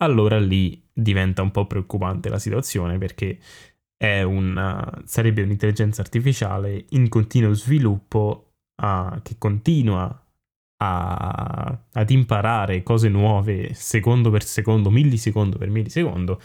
[0.02, 3.38] allora lì diventa un po' preoccupante la situazione perché
[3.98, 10.18] una, sarebbe un'intelligenza artificiale in continuo sviluppo uh, che continua
[10.78, 16.40] a, ad imparare cose nuove secondo per secondo, millisecondo per millisecondo,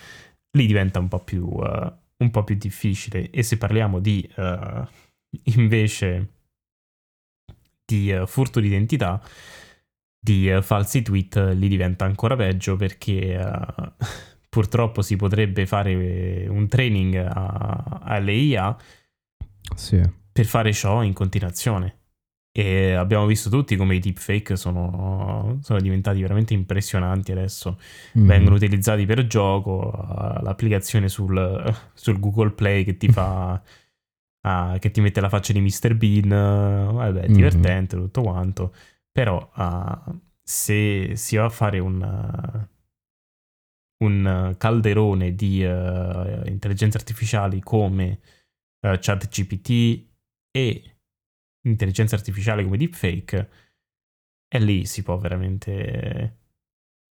[0.52, 3.30] lì diventa un po' più, uh, un po più difficile.
[3.30, 4.86] E se parliamo di uh,
[5.56, 6.34] invece
[7.86, 9.22] di uh, furto d'identità,
[10.22, 13.38] di falsi tweet, lì diventa ancora peggio perché
[14.50, 18.76] purtroppo si potrebbe fare un training a, alle IA
[19.76, 20.02] sì.
[20.32, 21.96] per fare ciò in continuazione.
[22.52, 27.80] E abbiamo visto tutti come i deepfake sono, sono diventati veramente impressionanti adesso.
[28.18, 28.28] Mm.
[28.28, 29.92] Vengono utilizzati per gioco,
[30.42, 33.62] l'applicazione sul, sul Google Play che ti fa...
[34.42, 35.96] Uh, che ti mette la faccia di Mr.
[35.96, 38.06] Bean, uh, vabbè, è divertente mm-hmm.
[38.06, 38.74] tutto quanto,
[39.12, 42.02] però uh, se si va a fare un,
[44.04, 48.20] un calderone di uh, intelligenze artificiali come
[48.82, 50.08] uh, ChatGPT
[50.52, 50.98] e
[51.64, 53.50] intelligenza artificiale come deepfake,
[54.48, 56.38] e lì si può veramente...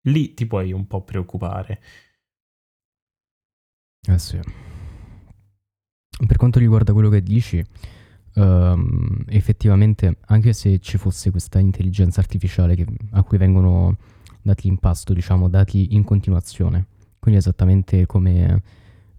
[0.08, 1.82] lì ti puoi un po' preoccupare.
[4.08, 4.39] Eh sì.
[6.26, 7.63] Per quanto riguarda quello che dici,
[8.36, 13.98] um, effettivamente, anche se ci fosse questa intelligenza artificiale che, a cui vengono
[14.41, 16.88] dati in pasto, diciamo, dati in continuazione,
[17.19, 18.62] quindi esattamente come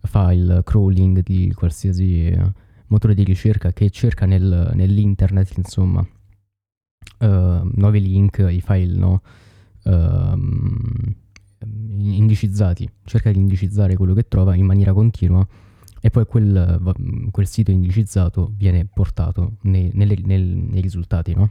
[0.01, 2.37] fa il crawling di qualsiasi
[2.89, 9.23] motore di ricerca che cerca nel, nell'internet, insomma, uh, nuovi link, i file, no?
[9.85, 10.39] Uh,
[11.65, 15.47] indicizzati, cerca di indicizzare quello che trova in maniera continua
[16.01, 21.51] e poi quel, quel sito indicizzato viene portato nei, nelle, nel, nei risultati, no?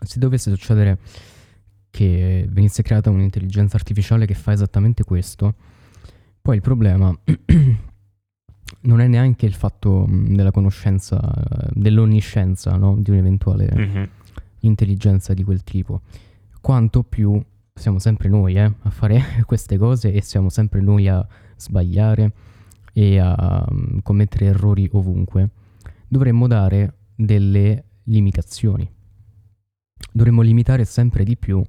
[0.00, 0.98] Se dovesse succedere
[1.92, 5.54] che venisse creata un'intelligenza artificiale che fa esattamente questo,
[6.40, 7.14] poi il problema
[8.80, 11.20] non è neanche il fatto della conoscenza,
[11.70, 12.96] dell'onniscienza no?
[12.98, 14.04] di un'eventuale mm-hmm.
[14.60, 16.00] intelligenza di quel tipo,
[16.62, 17.38] quanto più
[17.74, 21.24] siamo sempre noi eh, a fare queste cose e siamo sempre noi a
[21.56, 22.32] sbagliare
[22.94, 25.50] e a um, commettere errori ovunque,
[26.08, 28.90] dovremmo dare delle limitazioni.
[30.10, 31.62] Dovremmo limitare sempre di più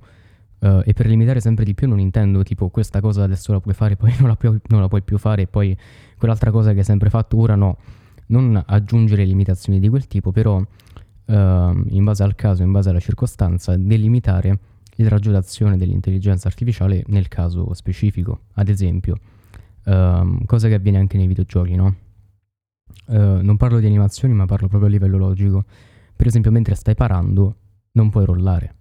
[0.63, 3.73] Uh, e per limitare sempre di più non intendo tipo questa cosa adesso la puoi
[3.73, 5.77] fare, poi non la, pu- non la puoi più fare, e poi
[6.17, 7.77] quell'altra cosa che hai sempre fatto, ora no.
[8.27, 10.63] Non aggiungere limitazioni di quel tipo, però uh,
[11.25, 14.59] in base al caso, in base alla circostanza, delimitare
[14.95, 18.43] il raggio d'azione dell'intelligenza artificiale nel caso specifico.
[18.53, 19.17] Ad esempio,
[19.83, 21.95] uh, cosa che avviene anche nei videogiochi, no?
[23.07, 25.65] Uh, non parlo di animazioni, ma parlo proprio a livello logico.
[26.15, 27.55] Per esempio, mentre stai parando,
[27.93, 28.75] non puoi rollare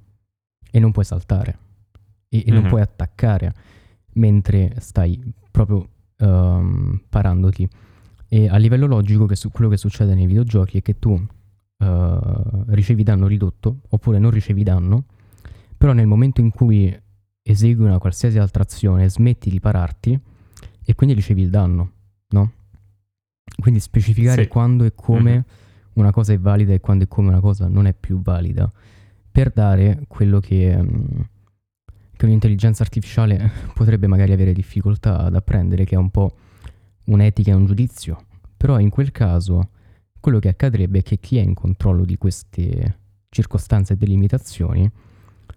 [0.71, 1.59] e non puoi saltare
[2.29, 2.55] e, mm-hmm.
[2.55, 2.69] non mhm.
[2.69, 3.55] puoi attaccare
[4.15, 7.69] mentre stai proprio um, parandoti.
[8.29, 12.65] E a livello logico che su- quello che succede nei videogiochi è che tu uh,
[12.69, 15.05] ricevi danno ridotto oppure non ricevi danno,
[15.77, 16.99] però nel momento in cui
[17.43, 20.19] esegui una qualsiasi altra azione smetti di pararti
[20.85, 21.91] e quindi ricevi il danno,
[22.29, 22.53] no?
[23.61, 24.49] Quindi specificare sì.
[24.49, 25.43] quando e come mm-hmm.
[25.95, 28.71] una cosa è valida e quando e come una cosa non è più valida
[29.33, 31.21] per dare quello che, mm,
[32.15, 36.37] che un'intelligenza artificiale potrebbe magari avere difficoltà ad apprendere, che è un po'
[37.07, 38.27] un'etica e un giudizio.
[38.57, 39.71] Però in quel caso
[40.21, 42.99] quello che accadrebbe è che chi è in controllo di queste
[43.31, 44.89] circostanze e delimitazioni,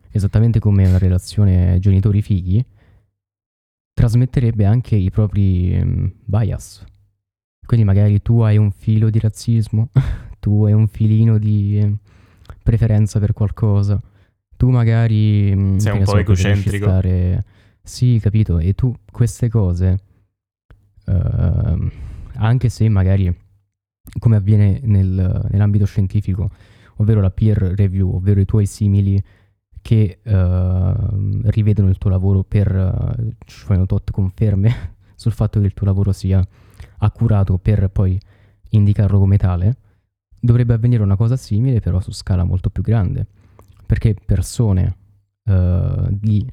[0.10, 2.66] esattamente come una relazione genitori-figli,
[3.94, 6.84] trasmetterebbe anche i propri um, bias.
[7.66, 9.90] Quindi magari tu hai un filo di razzismo,
[10.40, 11.98] tu hai un filino di
[12.65, 14.01] preferenza per qualcosa,
[14.58, 15.51] tu magari...
[15.51, 16.86] Um, Sei un po' so, egocentrico.
[16.86, 17.45] Stare...
[17.84, 19.99] Sì, capito, e tu queste cose,
[21.06, 21.89] uh,
[22.38, 23.32] anche se magari
[24.17, 26.49] come avviene nel, nell'ambito scientifico,
[26.95, 29.23] ovvero la peer review, ovvero i tuoi simili
[29.84, 35.67] che uh, rivedono il tuo lavoro per uh, ci fanno tot conferme sul fatto che
[35.67, 36.43] il tuo lavoro sia
[36.97, 38.19] accurato per poi
[38.69, 39.75] indicarlo come tale,
[40.45, 43.27] dovrebbe avvenire una cosa simile però su scala molto più grande,
[43.86, 44.97] perché persone
[45.43, 46.45] uh, di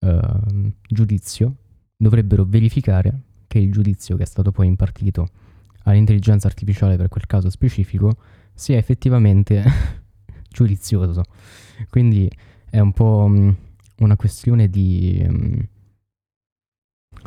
[0.00, 1.56] uh, giudizio
[1.96, 5.28] dovrebbero verificare che il giudizio che è stato poi impartito
[5.84, 8.16] all'intelligenza artificiale per quel caso specifico
[8.54, 9.64] sia effettivamente
[10.50, 11.22] giudizioso.
[11.88, 12.30] Quindi
[12.68, 13.56] è un po' um,
[13.98, 15.66] una questione di, um,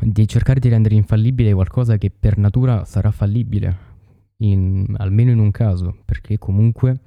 [0.01, 3.90] di cercare di rendere infallibile qualcosa che per natura sarà fallibile,
[4.41, 6.99] in, almeno in un caso, perché comunque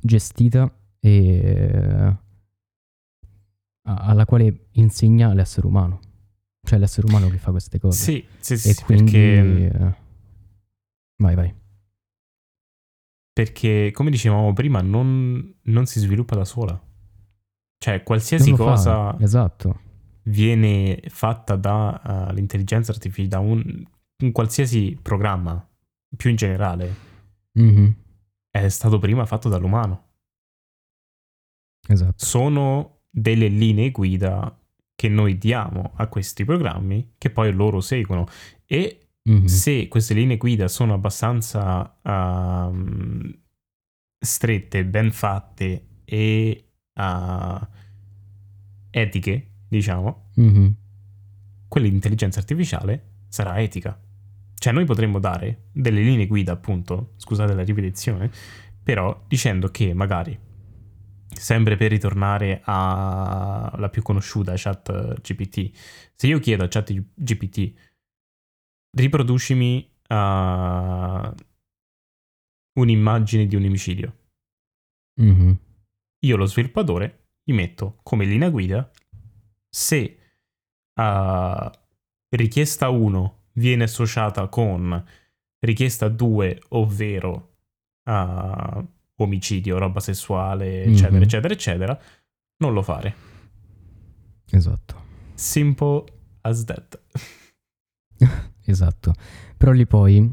[0.00, 2.16] gestita e
[3.82, 6.00] alla quale insegna l'essere umano.
[6.62, 8.02] Cioè l'essere umano che fa queste cose.
[8.02, 9.96] Sì, sì, sì, e quindi, perché...
[11.16, 11.54] Vai, vai.
[13.32, 16.78] Perché, come dicevamo prima, non, non si sviluppa da sola.
[17.78, 19.16] Cioè, qualsiasi cosa fa.
[19.20, 19.80] esatto.
[20.24, 23.82] viene fatta dall'intelligenza uh, artificiale, da un,
[24.22, 25.66] un, qualsiasi programma,
[26.16, 26.94] più in generale,
[27.58, 27.90] mm-hmm.
[28.50, 30.08] è stato prima fatto dall'umano.
[31.88, 32.24] Esatto.
[32.24, 34.56] Sono delle linee guida
[34.94, 38.26] che noi diamo a questi programmi che poi loro seguono
[38.66, 39.44] e Mm-hmm.
[39.44, 43.38] Se queste linee guida sono abbastanza uh,
[44.18, 47.66] strette, ben fatte e uh,
[48.90, 50.66] etiche, diciamo, mm-hmm.
[51.68, 54.00] quell'intelligenza artificiale sarà etica.
[54.60, 58.30] Cioè noi potremmo dare delle linee guida, appunto, scusate la ripetizione,
[58.82, 60.38] però dicendo che magari,
[61.28, 65.70] sempre per ritornare alla più conosciuta chat GPT,
[66.14, 67.72] se io chiedo a chat GPT
[68.98, 71.34] riproducimi uh,
[72.74, 74.16] un'immagine di un omicidio.
[75.22, 75.52] Mm-hmm.
[76.26, 78.90] Io, lo sviluppatore, gli metto come linea guida
[79.70, 80.18] se
[80.96, 81.70] uh,
[82.28, 85.04] richiesta 1 viene associata con
[85.60, 87.54] richiesta 2, ovvero
[88.04, 88.86] uh,
[89.16, 91.22] omicidio, roba sessuale, eccetera, mm-hmm.
[91.22, 92.00] eccetera, eccetera,
[92.58, 93.14] non lo fare.
[94.50, 95.02] Esatto.
[95.34, 96.04] Simple
[96.42, 97.00] as that.
[98.70, 99.14] Esatto,
[99.56, 100.32] però lì poi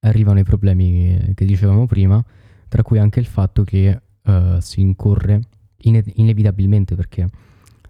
[0.00, 2.24] arrivano i problemi che dicevamo prima,
[2.66, 5.40] tra cui anche il fatto che uh, si incorre
[5.82, 7.28] ine- inevitabilmente perché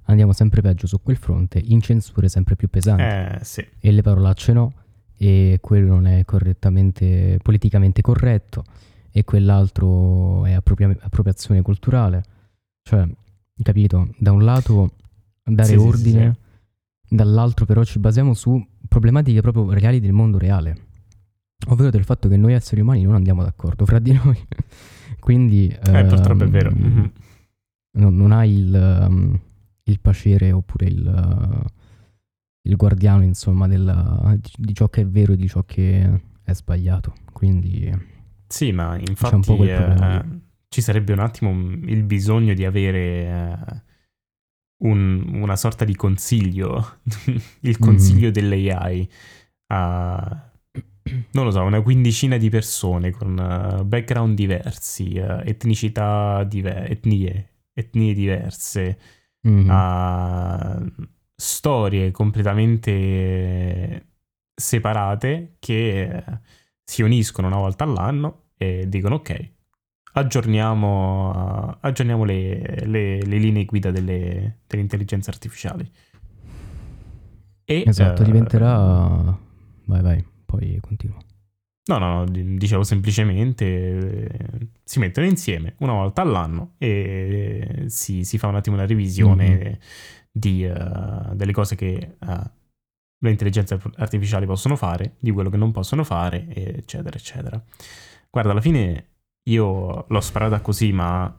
[0.05, 3.03] andiamo sempre peggio su quel fronte, in censure sempre più pesanti.
[3.03, 3.67] Eh, sì.
[3.79, 4.73] E le parolacce no,
[5.17, 8.65] e quello non è correttamente, politicamente corretto,
[9.11, 12.23] e quell'altro è appropria- appropriazione culturale.
[12.83, 13.09] Cioè,
[13.63, 14.93] capito, da un lato
[15.43, 16.39] dare sì, ordine,
[17.03, 20.77] sì, dall'altro però ci basiamo su problematiche proprio reali del mondo reale,
[21.69, 24.39] ovvero del fatto che noi esseri umani non andiamo d'accordo fra di noi.
[25.21, 25.69] Quindi...
[25.69, 26.71] Eh, ehm, purtroppo è vero.
[26.71, 27.05] Mm-hmm.
[27.97, 29.41] Non, non, hai il, um,
[29.85, 31.67] il, piacere oppure il,
[32.63, 36.53] il guardiano, insomma, della, di, di, ciò che è vero e di ciò che è
[36.55, 37.15] sbagliato.
[37.33, 38.13] Quindi...
[38.47, 40.25] Sì, ma infatti eh,
[40.69, 43.01] ci sarebbe un attimo il bisogno di avere...
[43.01, 43.83] Eh,
[44.85, 46.99] un, una sorta di consiglio,
[47.61, 48.33] il consiglio mm.
[48.33, 49.09] dell'AI
[49.69, 50.51] a,
[51.33, 57.49] non lo so, una quindicina di persone con uh, background diversi, uh, etnicità diverse, etnie,
[57.73, 58.99] etnie diverse,
[59.47, 59.69] mm.
[59.69, 60.93] uh,
[61.35, 64.07] storie completamente
[64.55, 66.25] separate che
[66.83, 69.51] si uniscono una volta all'anno e dicono ok,
[70.13, 75.91] aggiorniamo, aggiorniamo le, le, le, linee guida delle, delle intelligenze artificiali.
[77.65, 79.39] E, esatto, uh, diventerà...
[79.87, 81.19] Vai, vai, poi continuo.
[81.87, 88.47] No, no, dicevo semplicemente eh, si mettono insieme una volta all'anno e si, si fa
[88.47, 89.75] un attimo una revisione mm-hmm.
[90.31, 92.51] di, uh, delle cose che uh,
[93.19, 97.63] le intelligenze artificiali possono fare, di quello che non possono fare, eccetera, eccetera.
[98.31, 99.09] Guarda, alla fine
[99.51, 101.35] io l'ho sparata così, ma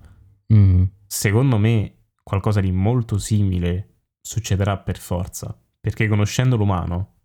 [0.54, 0.84] mm.
[1.08, 7.16] secondo me qualcosa di molto simile succederà per forza, perché conoscendo l'umano,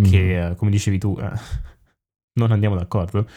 [0.00, 0.04] mm.
[0.04, 1.14] che uh, come dicevi tu
[2.38, 3.28] non andiamo d'accordo,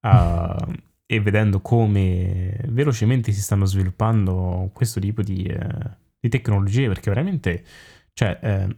[0.00, 0.72] uh,
[1.06, 7.64] e vedendo come velocemente si stanno sviluppando questo tipo di, uh, di tecnologie, perché veramente,
[8.12, 8.76] cioè, eh,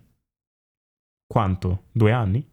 [1.27, 1.85] quanto?
[1.93, 2.49] Due anni?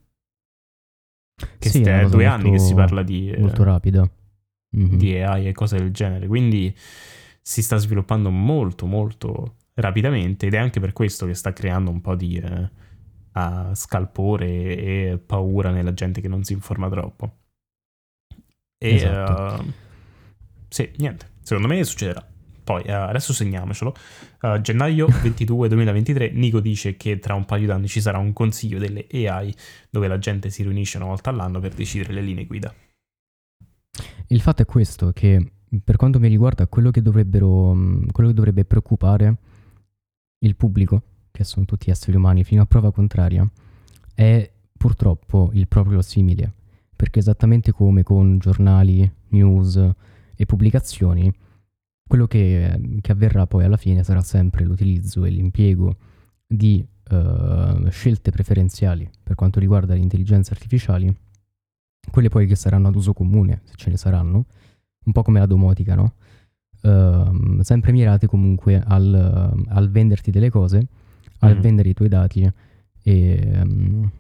[1.60, 3.30] Che sì, è due molto, anni che si parla di...
[3.30, 4.10] Eh, molto rapida.
[4.76, 4.98] Mm-hmm.
[4.98, 6.76] Di AI e cose del genere, quindi
[7.42, 12.02] si sta sviluppando molto, molto rapidamente ed è anche per questo che sta creando un
[12.02, 12.38] po' di...
[12.38, 12.88] Eh,
[13.34, 17.38] a scalpore e paura nella gente che non si informa troppo.
[18.78, 19.64] E esatto.
[19.64, 19.72] uh,
[20.68, 22.26] sì, niente, secondo me succederà.
[22.64, 23.94] Poi uh, adesso segniamocelo.
[24.42, 28.80] Uh, gennaio 22 2023, Nico dice che tra un paio d'anni ci sarà un consiglio
[28.80, 29.54] delle AI
[29.90, 32.74] dove la gente si riunisce una volta all'anno per decidere le linee guida.
[34.28, 35.52] Il fatto è questo, che
[35.84, 37.76] per quanto mi riguarda quello che, dovrebbero,
[38.12, 39.36] quello che dovrebbe preoccupare
[40.40, 41.02] il pubblico
[41.40, 43.50] che sono tutti esseri umani fino a prova contraria,
[44.14, 46.52] è purtroppo il proprio simile,
[46.94, 49.78] perché esattamente come con giornali, news
[50.36, 51.34] e pubblicazioni,
[52.06, 55.96] quello che, che avverrà poi alla fine sarà sempre l'utilizzo e l'impiego
[56.46, 61.16] di uh, scelte preferenziali per quanto riguarda le intelligenze artificiali,
[62.12, 64.46] quelle poi che saranno ad uso comune, se ce ne saranno,
[65.06, 66.16] un po' come la domotica, no?
[66.82, 70.88] Uh, sempre mirate comunque al, al venderti delle cose
[71.40, 71.60] a mm.
[71.60, 72.52] vendere i tuoi dati
[73.02, 74.12] e um,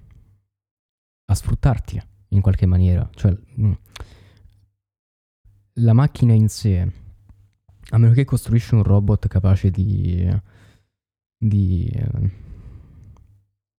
[1.26, 3.08] a sfruttarti in qualche maniera.
[3.14, 3.72] Cioè, mm,
[5.74, 6.92] la macchina in sé,
[7.90, 10.30] a meno che costruisci un robot capace di,
[11.38, 12.30] di uh,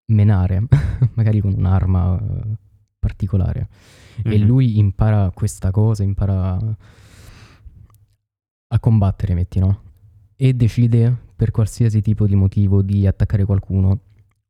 [0.07, 0.63] menare,
[1.15, 2.55] magari con un'arma uh,
[2.99, 3.69] particolare,
[4.27, 4.33] mm-hmm.
[4.33, 6.59] e lui impara questa cosa, impara
[8.73, 9.89] a combattere, metti, no?
[10.43, 14.01] E decide per qualsiasi tipo di motivo di attaccare qualcuno,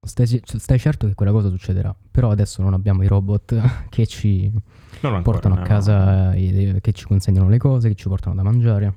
[0.01, 1.93] stai, stai, certo che quella cosa succederà.
[2.13, 3.61] Però adesso non abbiamo i robot
[3.91, 4.53] che ci
[5.01, 6.79] ancora, portano a casa, no.
[6.81, 8.95] che ci consegnano le cose, che ci portano da mangiare.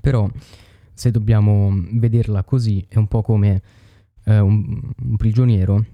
[0.00, 0.28] Però
[0.92, 3.62] se dobbiamo vederla così è un po' come
[4.24, 5.84] eh, un, un prigioniero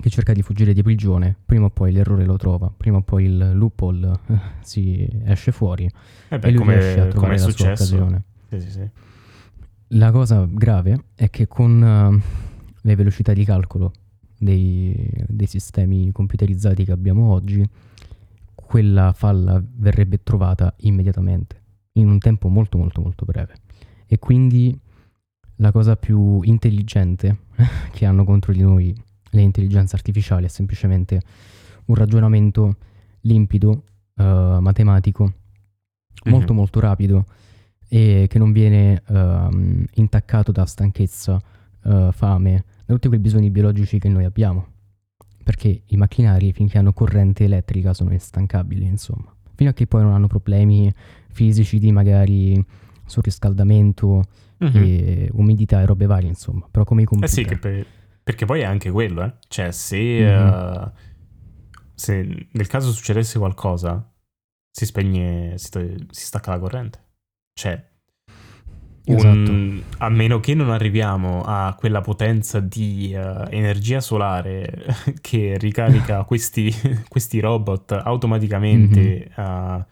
[0.00, 3.24] che cerca di fuggire di prigione, prima o poi l'errore lo trova, prima o poi
[3.24, 5.90] il loophole eh, si esce fuori
[6.28, 7.84] eh beh, e lui come, riesce a trovare la successo.
[7.84, 8.22] sua occasione.
[8.48, 8.90] Sì, sì, sì.
[9.92, 12.20] La cosa grave è che con uh,
[12.82, 13.92] le velocità di calcolo
[14.38, 17.66] dei, dei, sistemi computerizzati che abbiamo oggi,
[18.54, 23.54] quella falla verrebbe trovata immediatamente, in un tempo molto molto molto breve.
[24.06, 24.78] E quindi
[25.56, 27.38] la cosa più intelligente
[27.92, 28.94] che hanno contro di noi
[29.30, 31.20] le intelligenze artificiali è semplicemente
[31.86, 32.76] un ragionamento
[33.22, 33.84] limpido,
[34.16, 34.22] uh,
[34.60, 36.34] matematico, mm-hmm.
[36.34, 37.26] molto molto rapido
[37.88, 41.40] e che non viene uh, intaccato da stanchezza,
[41.84, 44.66] uh, fame, da tutti quei bisogni biologici che noi abbiamo.
[45.42, 49.34] Perché i macchinari, finché hanno corrente elettrica, sono instancabili, insomma.
[49.54, 50.92] Fino a che poi non hanno problemi
[51.30, 52.62] fisici di magari
[53.06, 54.24] surriscaldamento
[54.62, 54.82] mm-hmm.
[54.82, 56.68] e umidità e robe varie, insomma.
[56.70, 57.38] Però come i computer.
[57.38, 57.86] Eh sì, per,
[58.22, 59.34] perché poi è anche quello, eh.
[59.48, 60.48] Cioè, se, mm-hmm.
[60.48, 60.92] uh,
[61.94, 64.12] se nel caso succedesse qualcosa,
[64.70, 65.70] si spegne, si,
[66.10, 67.06] si stacca la corrente.
[67.58, 67.86] Cioè,
[69.04, 69.50] Esatto.
[69.50, 74.84] Un, a meno che non arriviamo a quella potenza di uh, energia solare
[75.22, 76.70] che ricarica questi,
[77.08, 79.32] questi, robot automaticamente mm-hmm.
[79.34, 79.86] a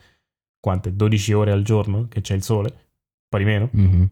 [0.60, 0.94] quante?
[0.94, 2.68] 12 ore al giorno che c'è il sole?
[2.68, 3.70] Un po' di meno?
[3.74, 4.04] Mm-hmm.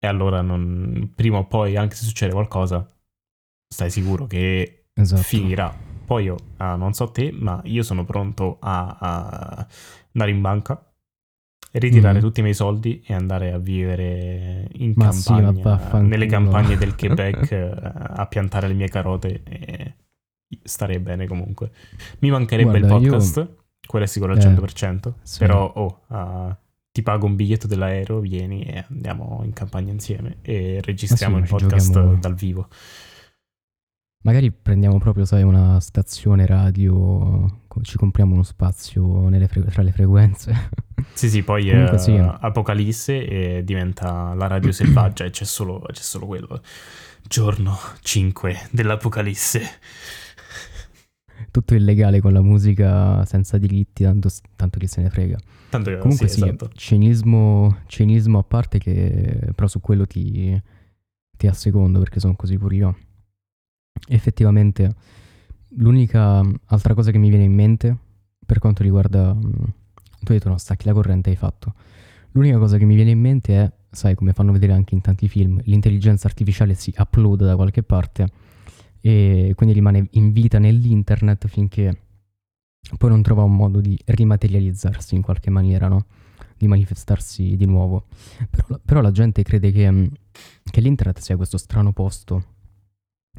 [0.00, 2.86] E allora non, prima o poi, anche se succede qualcosa,
[3.68, 5.22] stai sicuro che esatto.
[5.22, 5.72] finirà.
[6.04, 9.66] Poi io, uh, non so te, ma io sono pronto a, a
[10.12, 10.89] andare in banca
[11.78, 12.22] ritirare mm.
[12.22, 16.96] tutti i miei soldi e andare a vivere in Ma campagna, sì, nelle campagne del
[16.96, 19.94] Quebec eh, a piantare le mie carote e
[20.64, 21.70] stare bene comunque.
[22.20, 23.56] Mi mancherebbe Guarda, il podcast, io...
[23.86, 25.38] quello è sicuro al eh, 100%, sì.
[25.38, 26.54] però oh, uh,
[26.90, 31.48] ti pago un biglietto dell'aereo, vieni e andiamo in campagna insieme e registriamo sì, il
[31.48, 32.16] podcast giochiamo...
[32.16, 32.68] dal vivo.
[34.22, 40.68] Magari prendiamo proprio, sai, una stazione radio, ci compriamo uno spazio fre- tra le frequenze.
[41.14, 42.12] Sì, sì, poi Comunque, sì.
[42.16, 46.62] Apocalisse e diventa la radio selvaggia e c'è solo, c'è solo quello.
[47.26, 49.60] Giorno 5 dell'Apocalisse.
[51.50, 55.38] tutto illegale con la musica senza diritti, tanto, tanto chi se ne frega.
[55.70, 56.70] Tanto, Comunque sì, sì, esatto.
[56.74, 60.60] cinismo, cinismo a parte che però su quello ti,
[61.36, 62.96] ti assecondo perché sono così pure io.
[64.08, 64.94] Effettivamente
[65.76, 67.96] l'unica altra cosa che mi viene in mente
[68.44, 69.34] per quanto riguarda...
[69.34, 71.74] mm, Tu hai detto no, stacchi la corrente, hai fatto.
[72.32, 75.28] L'unica cosa che mi viene in mente è, sai come fanno vedere anche in tanti
[75.28, 78.28] film, l'intelligenza artificiale si upload da qualche parte
[79.00, 82.02] e quindi rimane in vita nell'internet finché
[82.98, 86.06] poi non trova un modo di rimaterializzarsi in qualche maniera, no?
[86.56, 88.06] Di manifestarsi di nuovo.
[88.50, 90.06] Però, però la gente crede che, mm,
[90.70, 92.44] che l'internet sia questo strano posto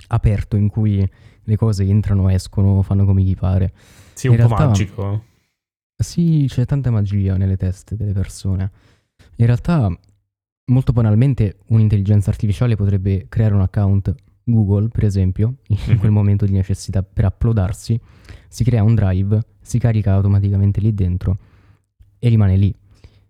[0.07, 1.07] aperto in cui
[1.43, 3.73] le cose entrano, escono, fanno come gli pare.
[4.13, 5.23] Sì, un in po' realtà- magico.
[5.95, 8.71] Sì, c'è tanta magia nelle teste delle persone.
[9.35, 9.87] In realtà,
[10.71, 15.97] molto banalmente, un'intelligenza artificiale potrebbe creare un account Google, per esempio, in Mhm.
[15.99, 17.99] quel momento di necessità per uploadarsi,
[18.47, 21.37] si crea un drive, si carica automaticamente lì dentro
[22.17, 22.73] e rimane lì.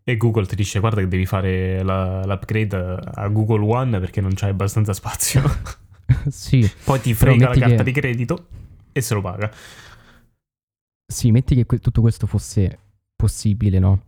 [0.04, 2.76] E Google ti dice guarda che devi fare la- l'upgrade
[3.14, 5.42] a Google One perché non c'hai abbastanza spazio.
[6.30, 8.48] sì, Poi ti frega la carta che- di credito
[8.92, 9.52] e se lo paga.
[11.06, 12.78] sì, metti che que- tutto questo fosse
[13.16, 14.04] possibile, no?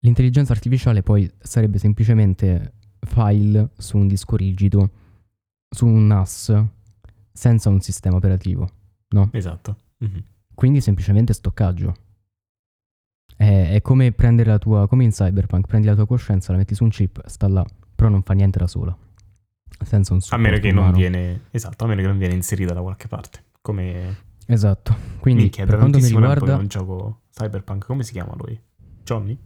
[0.00, 4.90] L'intelligenza artificiale poi sarebbe semplicemente file su un disco rigido,
[5.68, 6.64] su un NAS,
[7.32, 8.70] senza un sistema operativo.
[9.32, 9.76] Esatto.
[9.98, 10.22] Mhm.
[10.54, 11.94] Quindi semplicemente stoccaggio.
[13.36, 16.74] È, è come prendere la tua, come in Cyberpunk, prendi la tua coscienza, la metti
[16.74, 17.64] su un chip, sta là,
[17.94, 18.96] però non fa niente da sola.
[19.84, 20.96] Senza un A supporto meno che non umano.
[20.96, 21.42] viene.
[21.50, 23.44] Esatto, a meno che non viene inserita da qualche parte.
[23.60, 24.26] Come.
[24.46, 24.96] Esatto.
[25.20, 27.84] Quindi Minchia, per quanto mi riguarda, non gioco Cyberpunk.
[27.86, 28.58] Come si chiama lui?
[29.04, 29.38] Johnny?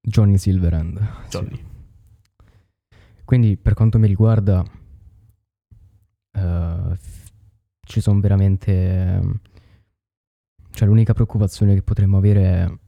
[0.00, 0.98] Johnny Silverhand.
[0.98, 1.28] sì.
[1.30, 1.64] Johnny.
[3.24, 4.62] Quindi per quanto mi riguarda,
[6.32, 7.32] eh, f-
[7.80, 9.40] ci sono veramente...
[10.70, 12.78] Cioè l'unica preoccupazione che potremmo avere è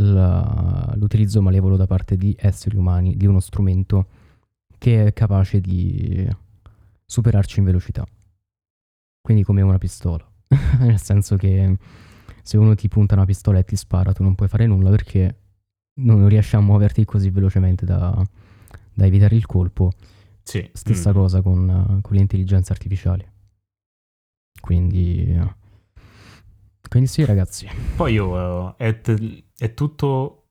[0.00, 4.06] la- l'utilizzo malevolo da parte di esseri umani di uno strumento
[4.84, 6.28] che è capace di
[7.06, 8.04] superarci in velocità.
[9.18, 10.30] Quindi come una pistola.
[10.80, 11.78] Nel senso che
[12.42, 15.38] se uno ti punta una pistola e ti spara, tu non puoi fare nulla perché
[16.00, 18.22] non riesci a muoverti così velocemente da,
[18.92, 19.90] da evitare il colpo.
[20.42, 20.68] Sì.
[20.74, 21.14] Stessa Mm.
[21.14, 23.26] cosa con, con le intelligenze artificiali.
[24.60, 25.34] Quindi,
[26.90, 27.66] quindi sì, ragazzi.
[27.96, 30.48] Poi io, eh, è, t- è tutto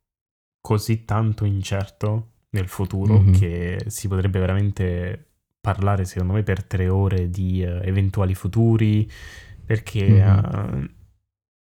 [0.60, 3.32] così tanto incerto nel futuro Mhm.
[3.39, 5.28] che si potrebbe veramente
[5.60, 9.10] parlare, secondo me, per tre ore di eh, eventuali futuri.
[9.66, 10.84] Perché, Mhm.
[10.84, 10.89] eh,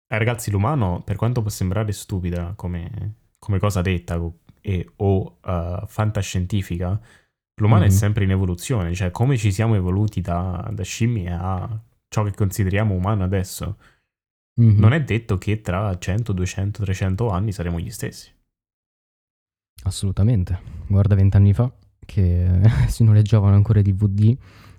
[0.08, 5.82] ragazzi, l'umano, per quanto può sembrare stupida come, come cosa detta o, e- o eh,
[5.86, 7.00] fantascientifica,
[7.60, 7.92] l'umano è Mhm.
[7.92, 8.94] sempre in evoluzione.
[8.94, 13.76] Cioè, come ci siamo evoluti da, da scimmie a ciò che consideriamo umano adesso.
[14.60, 14.78] Mhm.
[14.78, 18.32] Non è detto che tra 100, 200, 300 anni saremo gli stessi.
[19.84, 20.58] Assolutamente.
[20.86, 21.72] Guarda vent'anni fa
[22.04, 24.36] che si noleggiavano ancora i DVD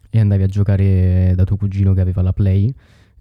[0.09, 2.73] e andavi a giocare da tuo cugino che aveva la Play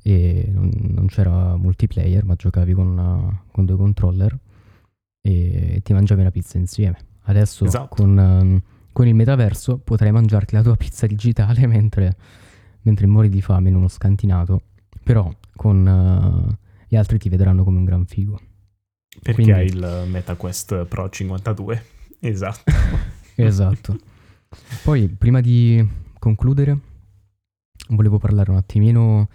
[0.02, 4.38] e non, non c'era multiplayer, ma giocavi con, uh, con due controller
[5.22, 6.98] e ti mangiavi una pizza insieme.
[7.24, 7.94] Adesso Esatto.
[7.96, 8.62] con, um,
[8.92, 12.16] con il metaverso potrai mangiarti la tua pizza digitale mentre,
[12.82, 14.62] mentre muori di fame in uno scantinato,
[15.02, 16.56] però con uh,
[16.88, 18.40] gli altri ti vedranno come un gran figo.
[19.22, 21.84] Perché Quindi- hai il MetaQuest Pro 52.
[22.20, 22.62] Esatto.
[23.40, 23.98] Esatto.
[24.84, 25.82] Poi, prima di
[26.18, 26.78] concludere,
[27.88, 29.28] volevo parlare un attimino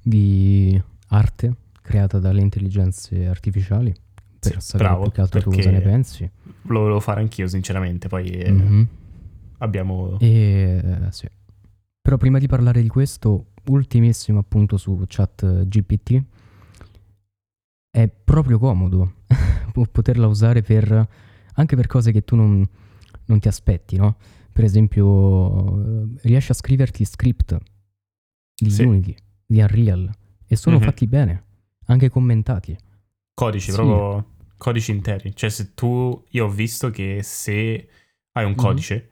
[0.00, 3.92] di arte creata dalle intelligenze artificiali.
[4.38, 6.30] Per Sì, sapere bravo, più che altro tu cosa ne pensi.
[6.62, 8.06] Lo volevo fare anch'io, sinceramente.
[8.06, 8.88] Poi eh, Mhm.
[9.58, 10.16] abbiamo...
[10.20, 11.28] E eh, sì.
[12.00, 16.22] Però prima di parlare di questo, ultimissimo appunto su chat GPT,
[17.90, 19.14] è proprio comodo
[19.72, 21.08] po- poterla usare per,
[21.54, 22.66] anche per cose che tu non,
[23.26, 24.16] non ti aspetti, no?
[24.52, 27.56] Per esempio, eh, riesci a scriverti script
[28.54, 28.82] di Sì.
[28.82, 29.14] Unity,
[29.46, 30.10] di Unreal,
[30.46, 30.82] e sono Mhm.
[30.82, 31.44] fatti bene,
[31.86, 32.76] anche commentati.
[33.34, 33.76] Codici, Sì.
[33.76, 35.34] proprio codici interi.
[35.36, 36.24] Cioè, se tu...
[36.30, 37.88] Io ho visto che se
[38.32, 38.56] hai un Mhm.
[38.56, 39.10] codice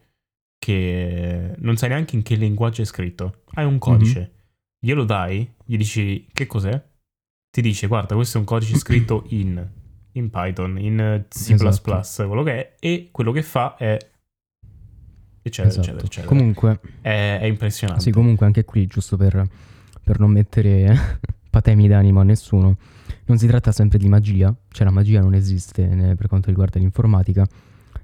[0.58, 4.32] che non sai neanche in che linguaggio è scritto, hai un codice,
[4.80, 6.82] glielo dai, gli dici che cos'è?
[7.50, 9.64] Ti dice, guarda, questo è un codice scritto in,
[10.18, 12.26] in Python, in C++, Esatto.
[12.26, 13.98] quello che è, e quello che fa è...
[15.42, 15.86] Eccetera, Esatto.
[15.86, 16.26] eccetera, eccetera.
[16.26, 18.02] Comunque, È, è impressionante.
[18.02, 19.46] Sì, comunque anche qui, giusto per,
[20.02, 22.76] per non mettere patemi d'animo a nessuno,
[23.26, 27.46] non si tratta sempre di magia, cioè la magia non esiste per quanto riguarda l'informatica,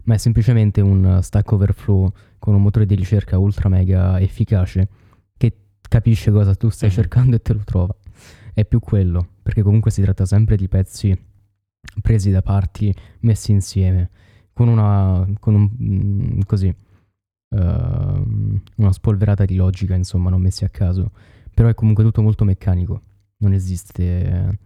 [0.05, 4.89] ma è semplicemente un Stack Overflow con un motore di ricerca ultra mega efficace
[5.37, 6.93] che capisce cosa tu stai mm.
[6.93, 7.95] cercando e te lo trova.
[8.55, 11.17] È più quello, perché comunque si tratta sempre di pezzi
[12.01, 14.11] presi da parti, messi insieme,
[14.53, 20.69] con una, con un, mm, così, uh, una spolverata di logica, insomma, non messi a
[20.69, 21.13] caso.
[21.53, 23.03] Però è comunque tutto molto meccanico,
[23.39, 24.59] non esiste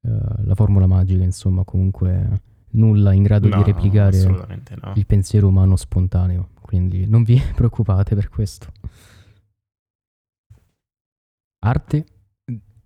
[0.00, 0.10] uh,
[0.44, 2.42] la formula magica, insomma, comunque
[2.72, 4.92] nulla in grado no, di replicare no.
[4.94, 8.72] il pensiero umano spontaneo, quindi non vi preoccupate per questo.
[11.62, 12.04] Arte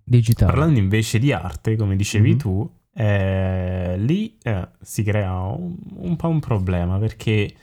[0.02, 0.52] digitale.
[0.52, 2.38] Parlando invece di arte, come dicevi mm-hmm.
[2.38, 7.54] tu, eh, lì eh, si crea un, un, po' un problema perché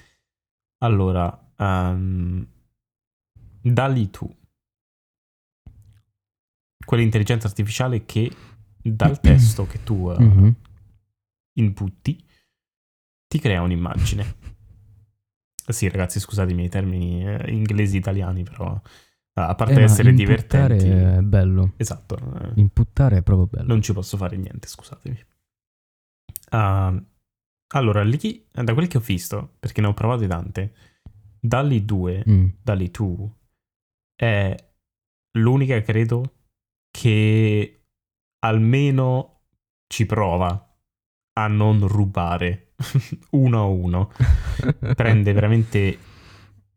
[0.80, 2.46] allora um,
[3.62, 4.30] da lì tu
[6.84, 8.30] quell'intelligenza artificiale che
[8.82, 10.50] dal testo che tu uh, mm-hmm.
[11.54, 12.26] inputti
[13.28, 14.36] ti crea un'immagine.
[15.68, 18.78] Sì, ragazzi, scusatemi i termini eh, inglesi italiani, però
[19.48, 20.88] a parte eh, essere divertenti.
[20.88, 21.74] è bello.
[21.78, 22.18] Esatto.
[22.18, 22.52] Eh.
[22.56, 23.68] Imputtare è proprio bello.
[23.68, 25.26] Non ci posso fare niente, scusatemi.
[26.52, 27.04] Uh,
[27.74, 30.74] allora, lì, da quel che ho visto, perché ne ho provate tante,
[31.40, 32.48] Dali 2, mm.
[32.62, 33.32] Dali 2
[34.16, 34.56] è
[35.40, 36.36] l'unica, credo,
[36.92, 37.84] che
[38.40, 39.42] almeno
[39.88, 40.68] ci prova
[41.34, 42.74] a non rubare
[43.32, 44.12] uno a uno.
[44.96, 45.98] Prende veramente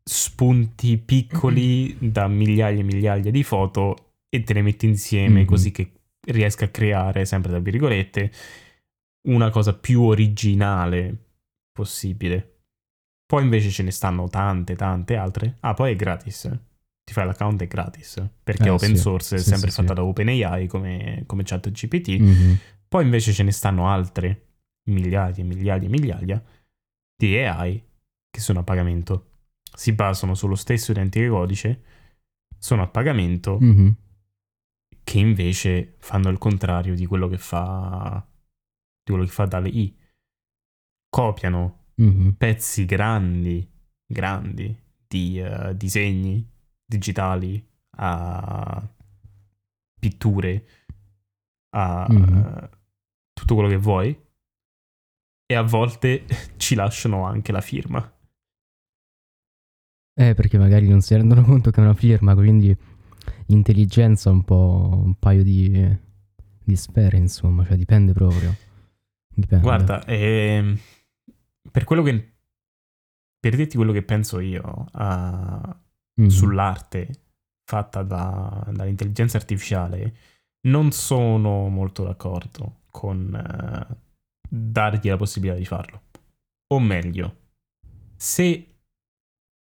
[0.05, 5.47] spunti piccoli da migliaia e migliaia di foto e te le metti insieme mm-hmm.
[5.47, 5.93] così che
[6.27, 8.31] riesca a creare, sempre tra virgolette,
[9.29, 11.17] una cosa più originale
[11.73, 12.51] possibile.
[13.27, 15.57] Poi invece ce ne stanno tante, tante altre.
[15.61, 16.51] Ah, poi è gratis.
[17.03, 18.23] Ti fai l'account è gratis.
[18.43, 19.01] Perché eh, open sì.
[19.01, 22.21] source è sì, sempre sì, fatta da OpenAI come, come ChatGPT.
[22.21, 22.55] Mm-hmm.
[22.89, 24.47] Poi invece ce ne stanno altre,
[24.91, 26.45] migliaia e migliaia e migliaia,
[27.17, 27.83] di AI
[28.31, 29.34] che sono a pagamento
[29.75, 31.83] si basano sullo stesso identico codice,
[32.59, 33.89] sono a pagamento, mm-hmm.
[35.03, 38.25] che invece fanno il contrario di quello che fa,
[39.03, 39.97] di quello che fa dalle I.
[41.09, 42.31] Copiano mm-hmm.
[42.31, 43.69] pezzi grandi,
[44.07, 46.49] grandi di uh, disegni
[46.85, 47.65] digitali
[47.97, 48.83] a
[50.01, 50.67] pitture,
[51.71, 52.37] a mm-hmm.
[52.37, 52.69] uh,
[53.33, 54.23] tutto quello che vuoi
[55.47, 56.25] e a volte
[56.57, 58.14] ci lasciano anche la firma.
[60.17, 62.77] Eh, perché magari non si rendono conto che è una firma, quindi
[63.47, 65.99] intelligenza un po' un paio di,
[66.63, 68.55] di sfere, insomma, cioè dipende proprio.
[69.29, 69.65] Dipende.
[69.65, 70.79] Guarda, ehm,
[71.71, 72.33] per quello che...
[73.45, 76.29] Per dirti quello che penso io uh, mm-hmm.
[76.29, 77.09] sull'arte
[77.65, 80.17] fatta da, dall'intelligenza artificiale,
[80.63, 83.97] non sono molto d'accordo con uh,
[84.49, 86.03] dargli la possibilità di farlo.
[86.69, 87.37] O meglio,
[88.17, 88.74] se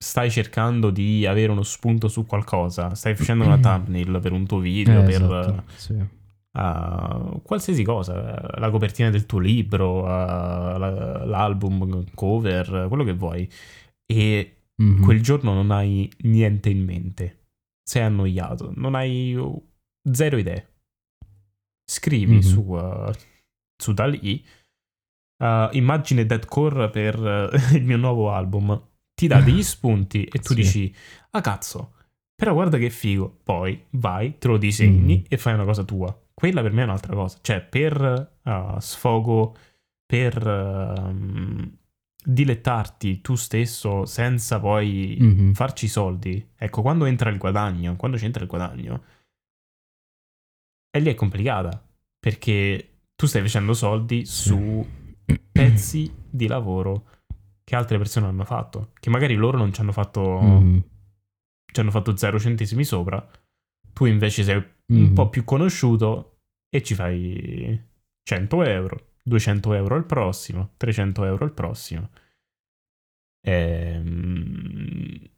[0.05, 4.59] stai cercando di avere uno spunto su qualcosa, stai facendo una thumbnail per un tuo
[4.59, 5.93] video, eh, per esatto, sì.
[5.95, 13.51] uh, qualsiasi cosa, la copertina del tuo libro, uh, l'album cover, quello che vuoi,
[14.05, 15.03] e mm-hmm.
[15.03, 17.47] quel giorno non hai niente in mente,
[17.83, 19.35] sei annoiato, non hai
[20.13, 20.69] zero idee.
[21.91, 22.41] Scrivi mm-hmm.
[22.41, 23.11] su, uh,
[23.75, 24.45] su Dali,
[25.73, 27.17] immagine deadcore per
[27.73, 30.55] il mio nuovo album ti dà degli spunti e tu sì.
[30.55, 30.95] dici,
[31.31, 31.95] ah cazzo,
[32.35, 33.41] però guarda che figo.
[33.43, 35.25] Poi vai, te lo disegni mm.
[35.29, 36.17] e fai una cosa tua.
[36.35, 37.39] Quella per me è un'altra cosa.
[37.41, 39.57] Cioè, per uh, sfogo,
[40.05, 41.73] per uh,
[42.25, 45.53] dilettarti tu stesso senza poi mm-hmm.
[45.53, 46.51] farci soldi.
[46.57, 49.05] Ecco, quando entra il guadagno, quando c'entra il guadagno,
[50.91, 51.83] e lì è complicata.
[52.19, 54.85] Perché tu stai facendo soldi su
[55.53, 57.09] pezzi di lavoro
[57.65, 60.79] che altre persone hanno fatto, che magari loro non ci hanno fatto, mm.
[61.73, 63.27] ci hanno fatto zero centesimi sopra,
[63.93, 64.97] tu invece sei mm.
[64.97, 67.81] un po' più conosciuto e ci fai
[68.23, 72.11] 100 euro, 200 euro al prossimo, 300 euro al prossimo.
[73.47, 75.31] Ehm...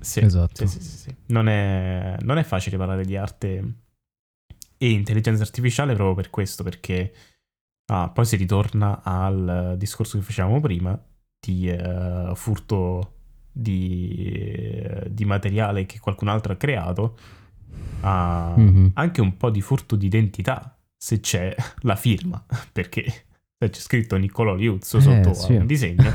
[0.00, 0.66] Sì, esatto.
[0.66, 3.74] Sì, sì, non, è, non è facile parlare di arte
[4.78, 7.12] e intelligenza artificiale proprio per questo, perché
[7.86, 11.00] ah, poi si ritorna al discorso che facevamo prima,
[11.46, 13.12] di uh, furto
[13.52, 17.16] di, di, materiale che qualcun altro ha creato,
[18.00, 18.86] a mm-hmm.
[18.94, 23.04] anche un po' di furto di identità se c'è la firma, perché
[23.58, 25.52] se c'è scritto Niccolò Liuzzo sotto eh, sì.
[25.54, 26.12] un disegno,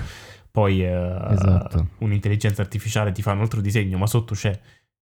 [0.52, 1.88] poi uh, esatto.
[2.00, 4.60] un'intelligenza artificiale ti fa un altro disegno, ma sotto c'è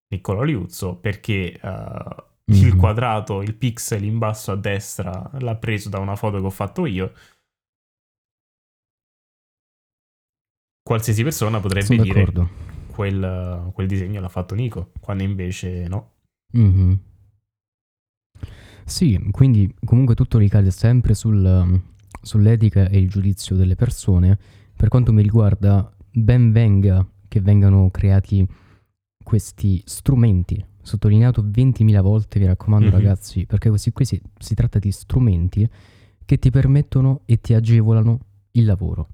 [0.09, 2.65] Niccolò Liuzzo perché mm-hmm.
[2.67, 6.51] il quadrato, il pixel in basso a destra l'ha preso da una foto che ho
[6.51, 7.11] fatto io
[10.89, 12.27] qualsiasi persona potrebbe dire
[12.87, 16.13] quel, quel disegno l'ha fatto Nico, quando invece no.
[16.57, 16.93] Mm-hmm.
[18.85, 21.79] Sì, quindi comunque tutto ricade sempre sul,
[22.23, 24.35] sull'etica e il giudizio delle persone.
[24.75, 28.43] Per quanto mi riguarda, ben venga che vengano creati
[29.23, 30.65] questi strumenti.
[30.81, 32.95] Sottolineato 20.000 volte, vi raccomando mm-hmm.
[32.95, 35.69] ragazzi, perché questi qui si, si tratta di strumenti
[36.25, 38.21] che ti permettono e ti agevolano
[38.53, 39.09] il lavoro.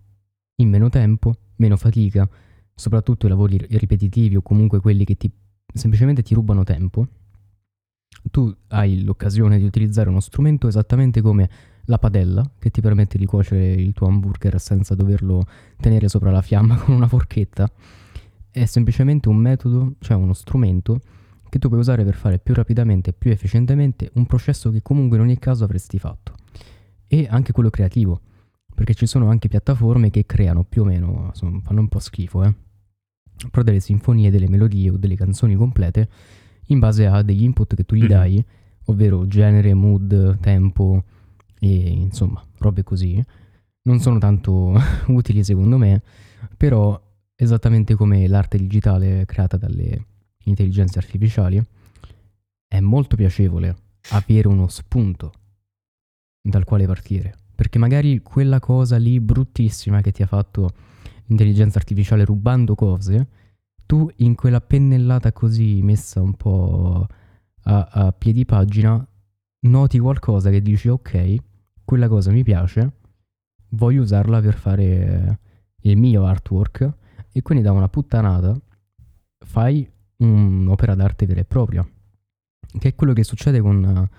[0.61, 2.27] In meno tempo, meno fatica,
[2.73, 5.31] soprattutto i lavori ripetitivi o comunque quelli che ti,
[5.73, 7.07] semplicemente ti rubano tempo.
[8.31, 11.49] Tu hai l'occasione di utilizzare uno strumento esattamente come
[11.85, 15.43] la padella che ti permette di cuocere il tuo hamburger senza doverlo
[15.77, 17.69] tenere sopra la fiamma con una forchetta
[18.49, 21.01] è semplicemente un metodo, cioè uno strumento
[21.49, 25.17] che tu puoi usare per fare più rapidamente e più efficientemente un processo che comunque
[25.17, 26.33] in ogni caso avresti fatto.
[27.05, 28.21] E anche quello creativo,
[28.75, 32.43] perché ci sono anche piattaforme che creano più o meno, insomma, fanno un po' schifo,
[32.43, 32.53] eh?
[33.49, 36.07] però delle sinfonie, delle melodie o delle canzoni complete
[36.67, 38.07] in base a degli input che tu gli mhm.
[38.07, 38.45] dai,
[38.85, 41.03] ovvero genere, mood, tempo
[41.59, 43.23] e insomma, robe così.
[43.83, 44.73] Non sono tanto
[45.07, 46.01] utili secondo me,
[46.57, 46.99] però
[47.35, 50.05] esattamente come l'arte digitale creata dalle
[50.45, 51.61] intelligenze artificiali,
[52.67, 53.75] è molto piacevole
[54.11, 55.31] avere uno spunto
[56.41, 57.35] dal quale partire.
[57.55, 60.69] Perché magari quella cosa lì bruttissima che ti ha fatto
[61.27, 63.27] l'intelligenza artificiale rubando cose,
[63.85, 67.07] tu in quella pennellata così messa un po'
[67.63, 69.05] a, a piedi pagina,
[69.61, 71.35] noti qualcosa che dici ok,
[71.83, 72.93] quella cosa mi piace,
[73.69, 75.39] voglio usarla per fare
[75.81, 76.93] il mio artwork
[77.31, 78.59] e quindi da una puttanata
[79.45, 79.87] fai
[80.17, 81.87] un'opera d'arte vera e propria,
[82.79, 84.09] che è quello che succede con,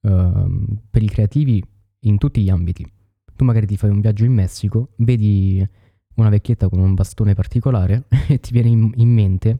[0.00, 1.62] uh, per i creativi
[2.00, 2.86] in tutti gli ambiti.
[3.34, 5.66] Tu magari ti fai un viaggio in Messico, vedi
[6.14, 9.58] una vecchietta con un bastone particolare e ti viene in, in mente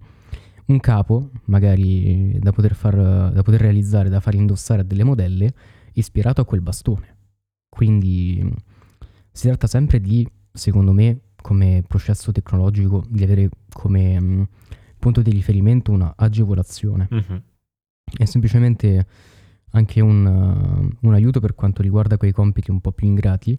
[0.66, 2.94] un capo, magari da poter, far,
[3.32, 5.54] da poter realizzare, da far indossare a delle modelle,
[5.94, 7.16] ispirato a quel bastone.
[7.68, 8.52] Quindi
[9.32, 14.48] si tratta sempre di, secondo me, come processo tecnologico di avere come mh,
[14.98, 17.08] punto di riferimento una agevolazione.
[17.12, 17.38] Mm-hmm.
[18.16, 19.06] È semplicemente
[19.70, 23.58] anche un, uh, un, aiuto per quanto riguarda quei compiti un po' più ingrati,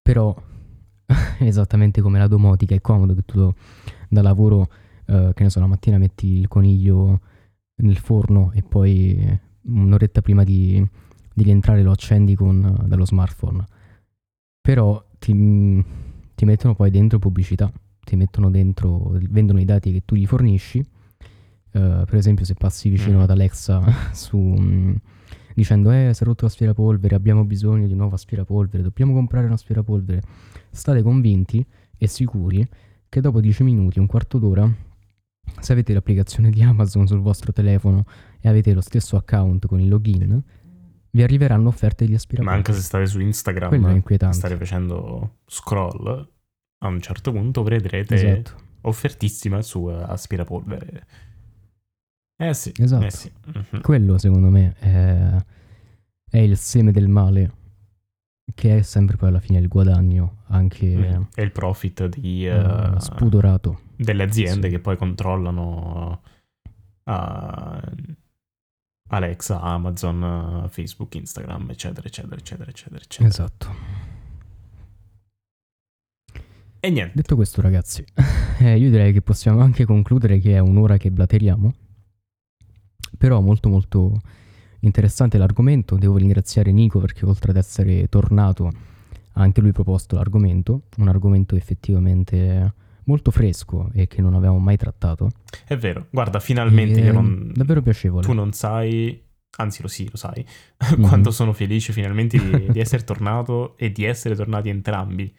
[0.00, 0.34] però
[1.38, 3.52] esattamente come la domotica è comodo che tu
[4.08, 4.68] da lavoro,
[5.06, 7.20] uh, che ne so, la mattina metti il coniglio
[7.76, 10.84] nel forno e poi un'oretta prima di,
[11.32, 13.64] di rientrare lo accendi con, uh, dallo smartphone.
[14.60, 15.32] Però ti
[16.42, 20.84] ti mettono poi dentro pubblicità, ti mettono dentro, vendono i dati che tu gli fornisci.
[21.72, 23.22] Uh, per esempio, se passi vicino mm.
[23.22, 24.94] ad Alexa su, um,
[25.54, 29.52] dicendo: Eh, si è rotto l'aspirapolvere, abbiamo bisogno di un nuovo aspirapolvere, dobbiamo comprare un
[29.52, 30.22] aspirapolvere.
[30.70, 31.64] State convinti
[31.96, 32.66] e sicuri
[33.08, 34.70] che dopo 10 minuti, un quarto d'ora,
[35.60, 38.04] se avete l'applicazione di Amazon sul vostro telefono
[38.40, 40.42] e avete lo stesso account con il login,
[41.10, 42.58] vi arriveranno offerte di aspirapolvere.
[42.58, 46.28] Ma anche se state su Instagram, state facendo scroll,
[46.78, 48.62] a un certo punto vedrete esatto.
[48.82, 51.06] offertissima su aspirapolvere.
[52.42, 53.04] Eh sì, esatto.
[53.04, 53.30] Eh sì.
[53.46, 53.82] Mm-hmm.
[53.82, 55.36] Quello secondo me è,
[56.28, 57.60] è, il seme del male
[58.54, 61.22] che è sempre poi alla fine il guadagno anche mm.
[61.34, 64.74] è il profit di uh, spudorato delle aziende sì.
[64.74, 66.20] che poi controllano
[67.04, 67.80] uh,
[69.08, 73.28] Alexa, Amazon, Facebook, Instagram, eccetera, eccetera, eccetera, eccetera, eccetera.
[73.28, 73.74] Esatto.
[76.80, 77.12] E niente.
[77.14, 78.04] Detto questo, ragazzi,
[78.58, 81.74] eh, io direi che possiamo anche concludere che è un'ora che blateriamo.
[83.16, 84.20] Però molto molto
[84.80, 85.96] interessante l'argomento.
[85.96, 90.82] Devo ringraziare Nico perché oltre ad essere tornato ha anche lui proposto l'argomento.
[90.98, 95.30] Un argomento effettivamente molto fresco e che non avevamo mai trattato.
[95.66, 97.52] È vero, guarda, finalmente io non...
[97.54, 98.24] Davvero piacevole.
[98.24, 99.20] Tu non sai,
[99.58, 100.44] anzi lo sì, lo sai,
[100.84, 101.02] mm-hmm.
[101.08, 105.34] quanto sono felice finalmente di, di essere tornato e di essere tornati entrambi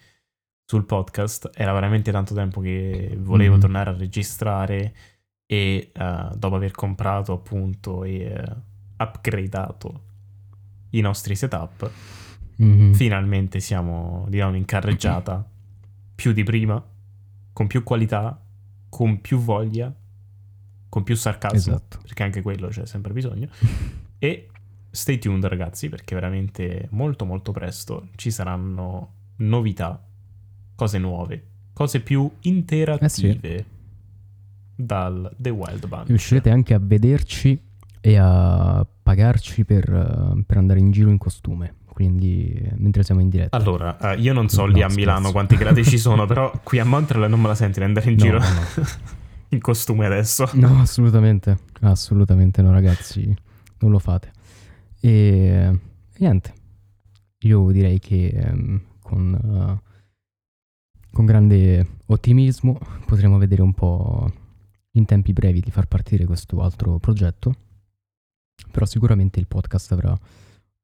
[0.66, 1.52] sul podcast.
[1.54, 3.60] Era veramente tanto tempo che volevo mm.
[3.60, 4.94] tornare a registrare
[5.54, 10.02] e uh, dopo aver comprato appunto e uh, upgradato
[10.90, 11.92] i nostri setup,
[12.60, 12.94] mm-hmm.
[12.94, 15.48] finalmente siamo di nuovo in carreggiata
[16.16, 16.84] più di prima
[17.54, 18.44] con più qualità,
[18.90, 19.94] con più voglia,
[20.90, 22.00] con più sarcasmo, esatto.
[22.02, 23.48] perché anche quello c'è sempre bisogno.
[24.18, 24.50] e
[24.90, 30.04] stay tuned ragazzi, perché veramente molto molto presto ci saranno novità,
[30.74, 33.73] cose nuove, cose più interattive eh sì.
[34.76, 36.08] Dal The Wild Bunch.
[36.08, 37.60] Riuscirete anche a vederci
[38.02, 43.56] e a pagarci per, per andare in giro in costume quindi mentre siamo in diretta.
[43.56, 46.80] Allora, uh, io non so no, lì a Milano quanti gradi ci sono, però qui
[46.80, 48.40] a Montreal non me la senti andare in no, giro.
[48.40, 48.46] No,
[49.50, 50.50] in costume adesso.
[50.54, 53.34] No, assolutamente, assolutamente no ragazzi,
[53.80, 54.32] non lo fate.
[55.00, 55.80] E
[56.18, 56.54] niente,
[57.42, 64.32] io direi che um, con, uh, con grande ottimismo potremo vedere un po'
[64.96, 67.56] in tempi brevi di far partire questo altro progetto,
[68.72, 70.18] però sicuramente il podcast avrà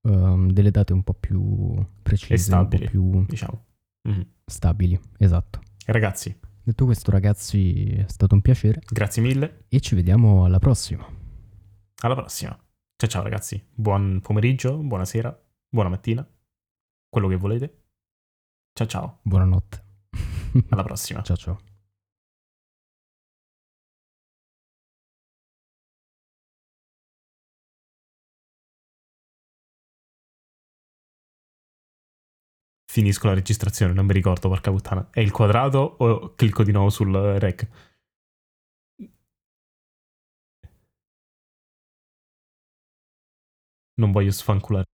[0.01, 3.66] um, delle date un po' più precise, stabili, un po' più diciamo.
[4.07, 4.22] Mm-hmm.
[4.45, 5.62] stabili, esatto.
[5.86, 6.38] Ragazzi.
[6.62, 8.82] Detto questo ragazzi è stato un piacere.
[8.88, 9.66] Grazie mille.
[9.70, 11.05] E ci vediamo alla prossima.
[12.01, 12.57] Alla prossima.
[12.95, 13.64] Ciao ciao ragazzi.
[13.74, 16.28] Buon pomeriggio, buonasera, buona mattina,
[17.07, 17.84] quello che volete.
[18.74, 19.20] Ciao ciao.
[19.22, 19.84] Buonanotte.
[20.70, 21.22] Alla prossima.
[21.24, 21.68] ciao ciao.
[32.90, 35.10] Finisco la registrazione, non mi ricordo, porca puttana.
[35.12, 37.68] È il quadrato o clicco di nuovo sul rec?
[44.00, 44.88] Non voglio sfanculare.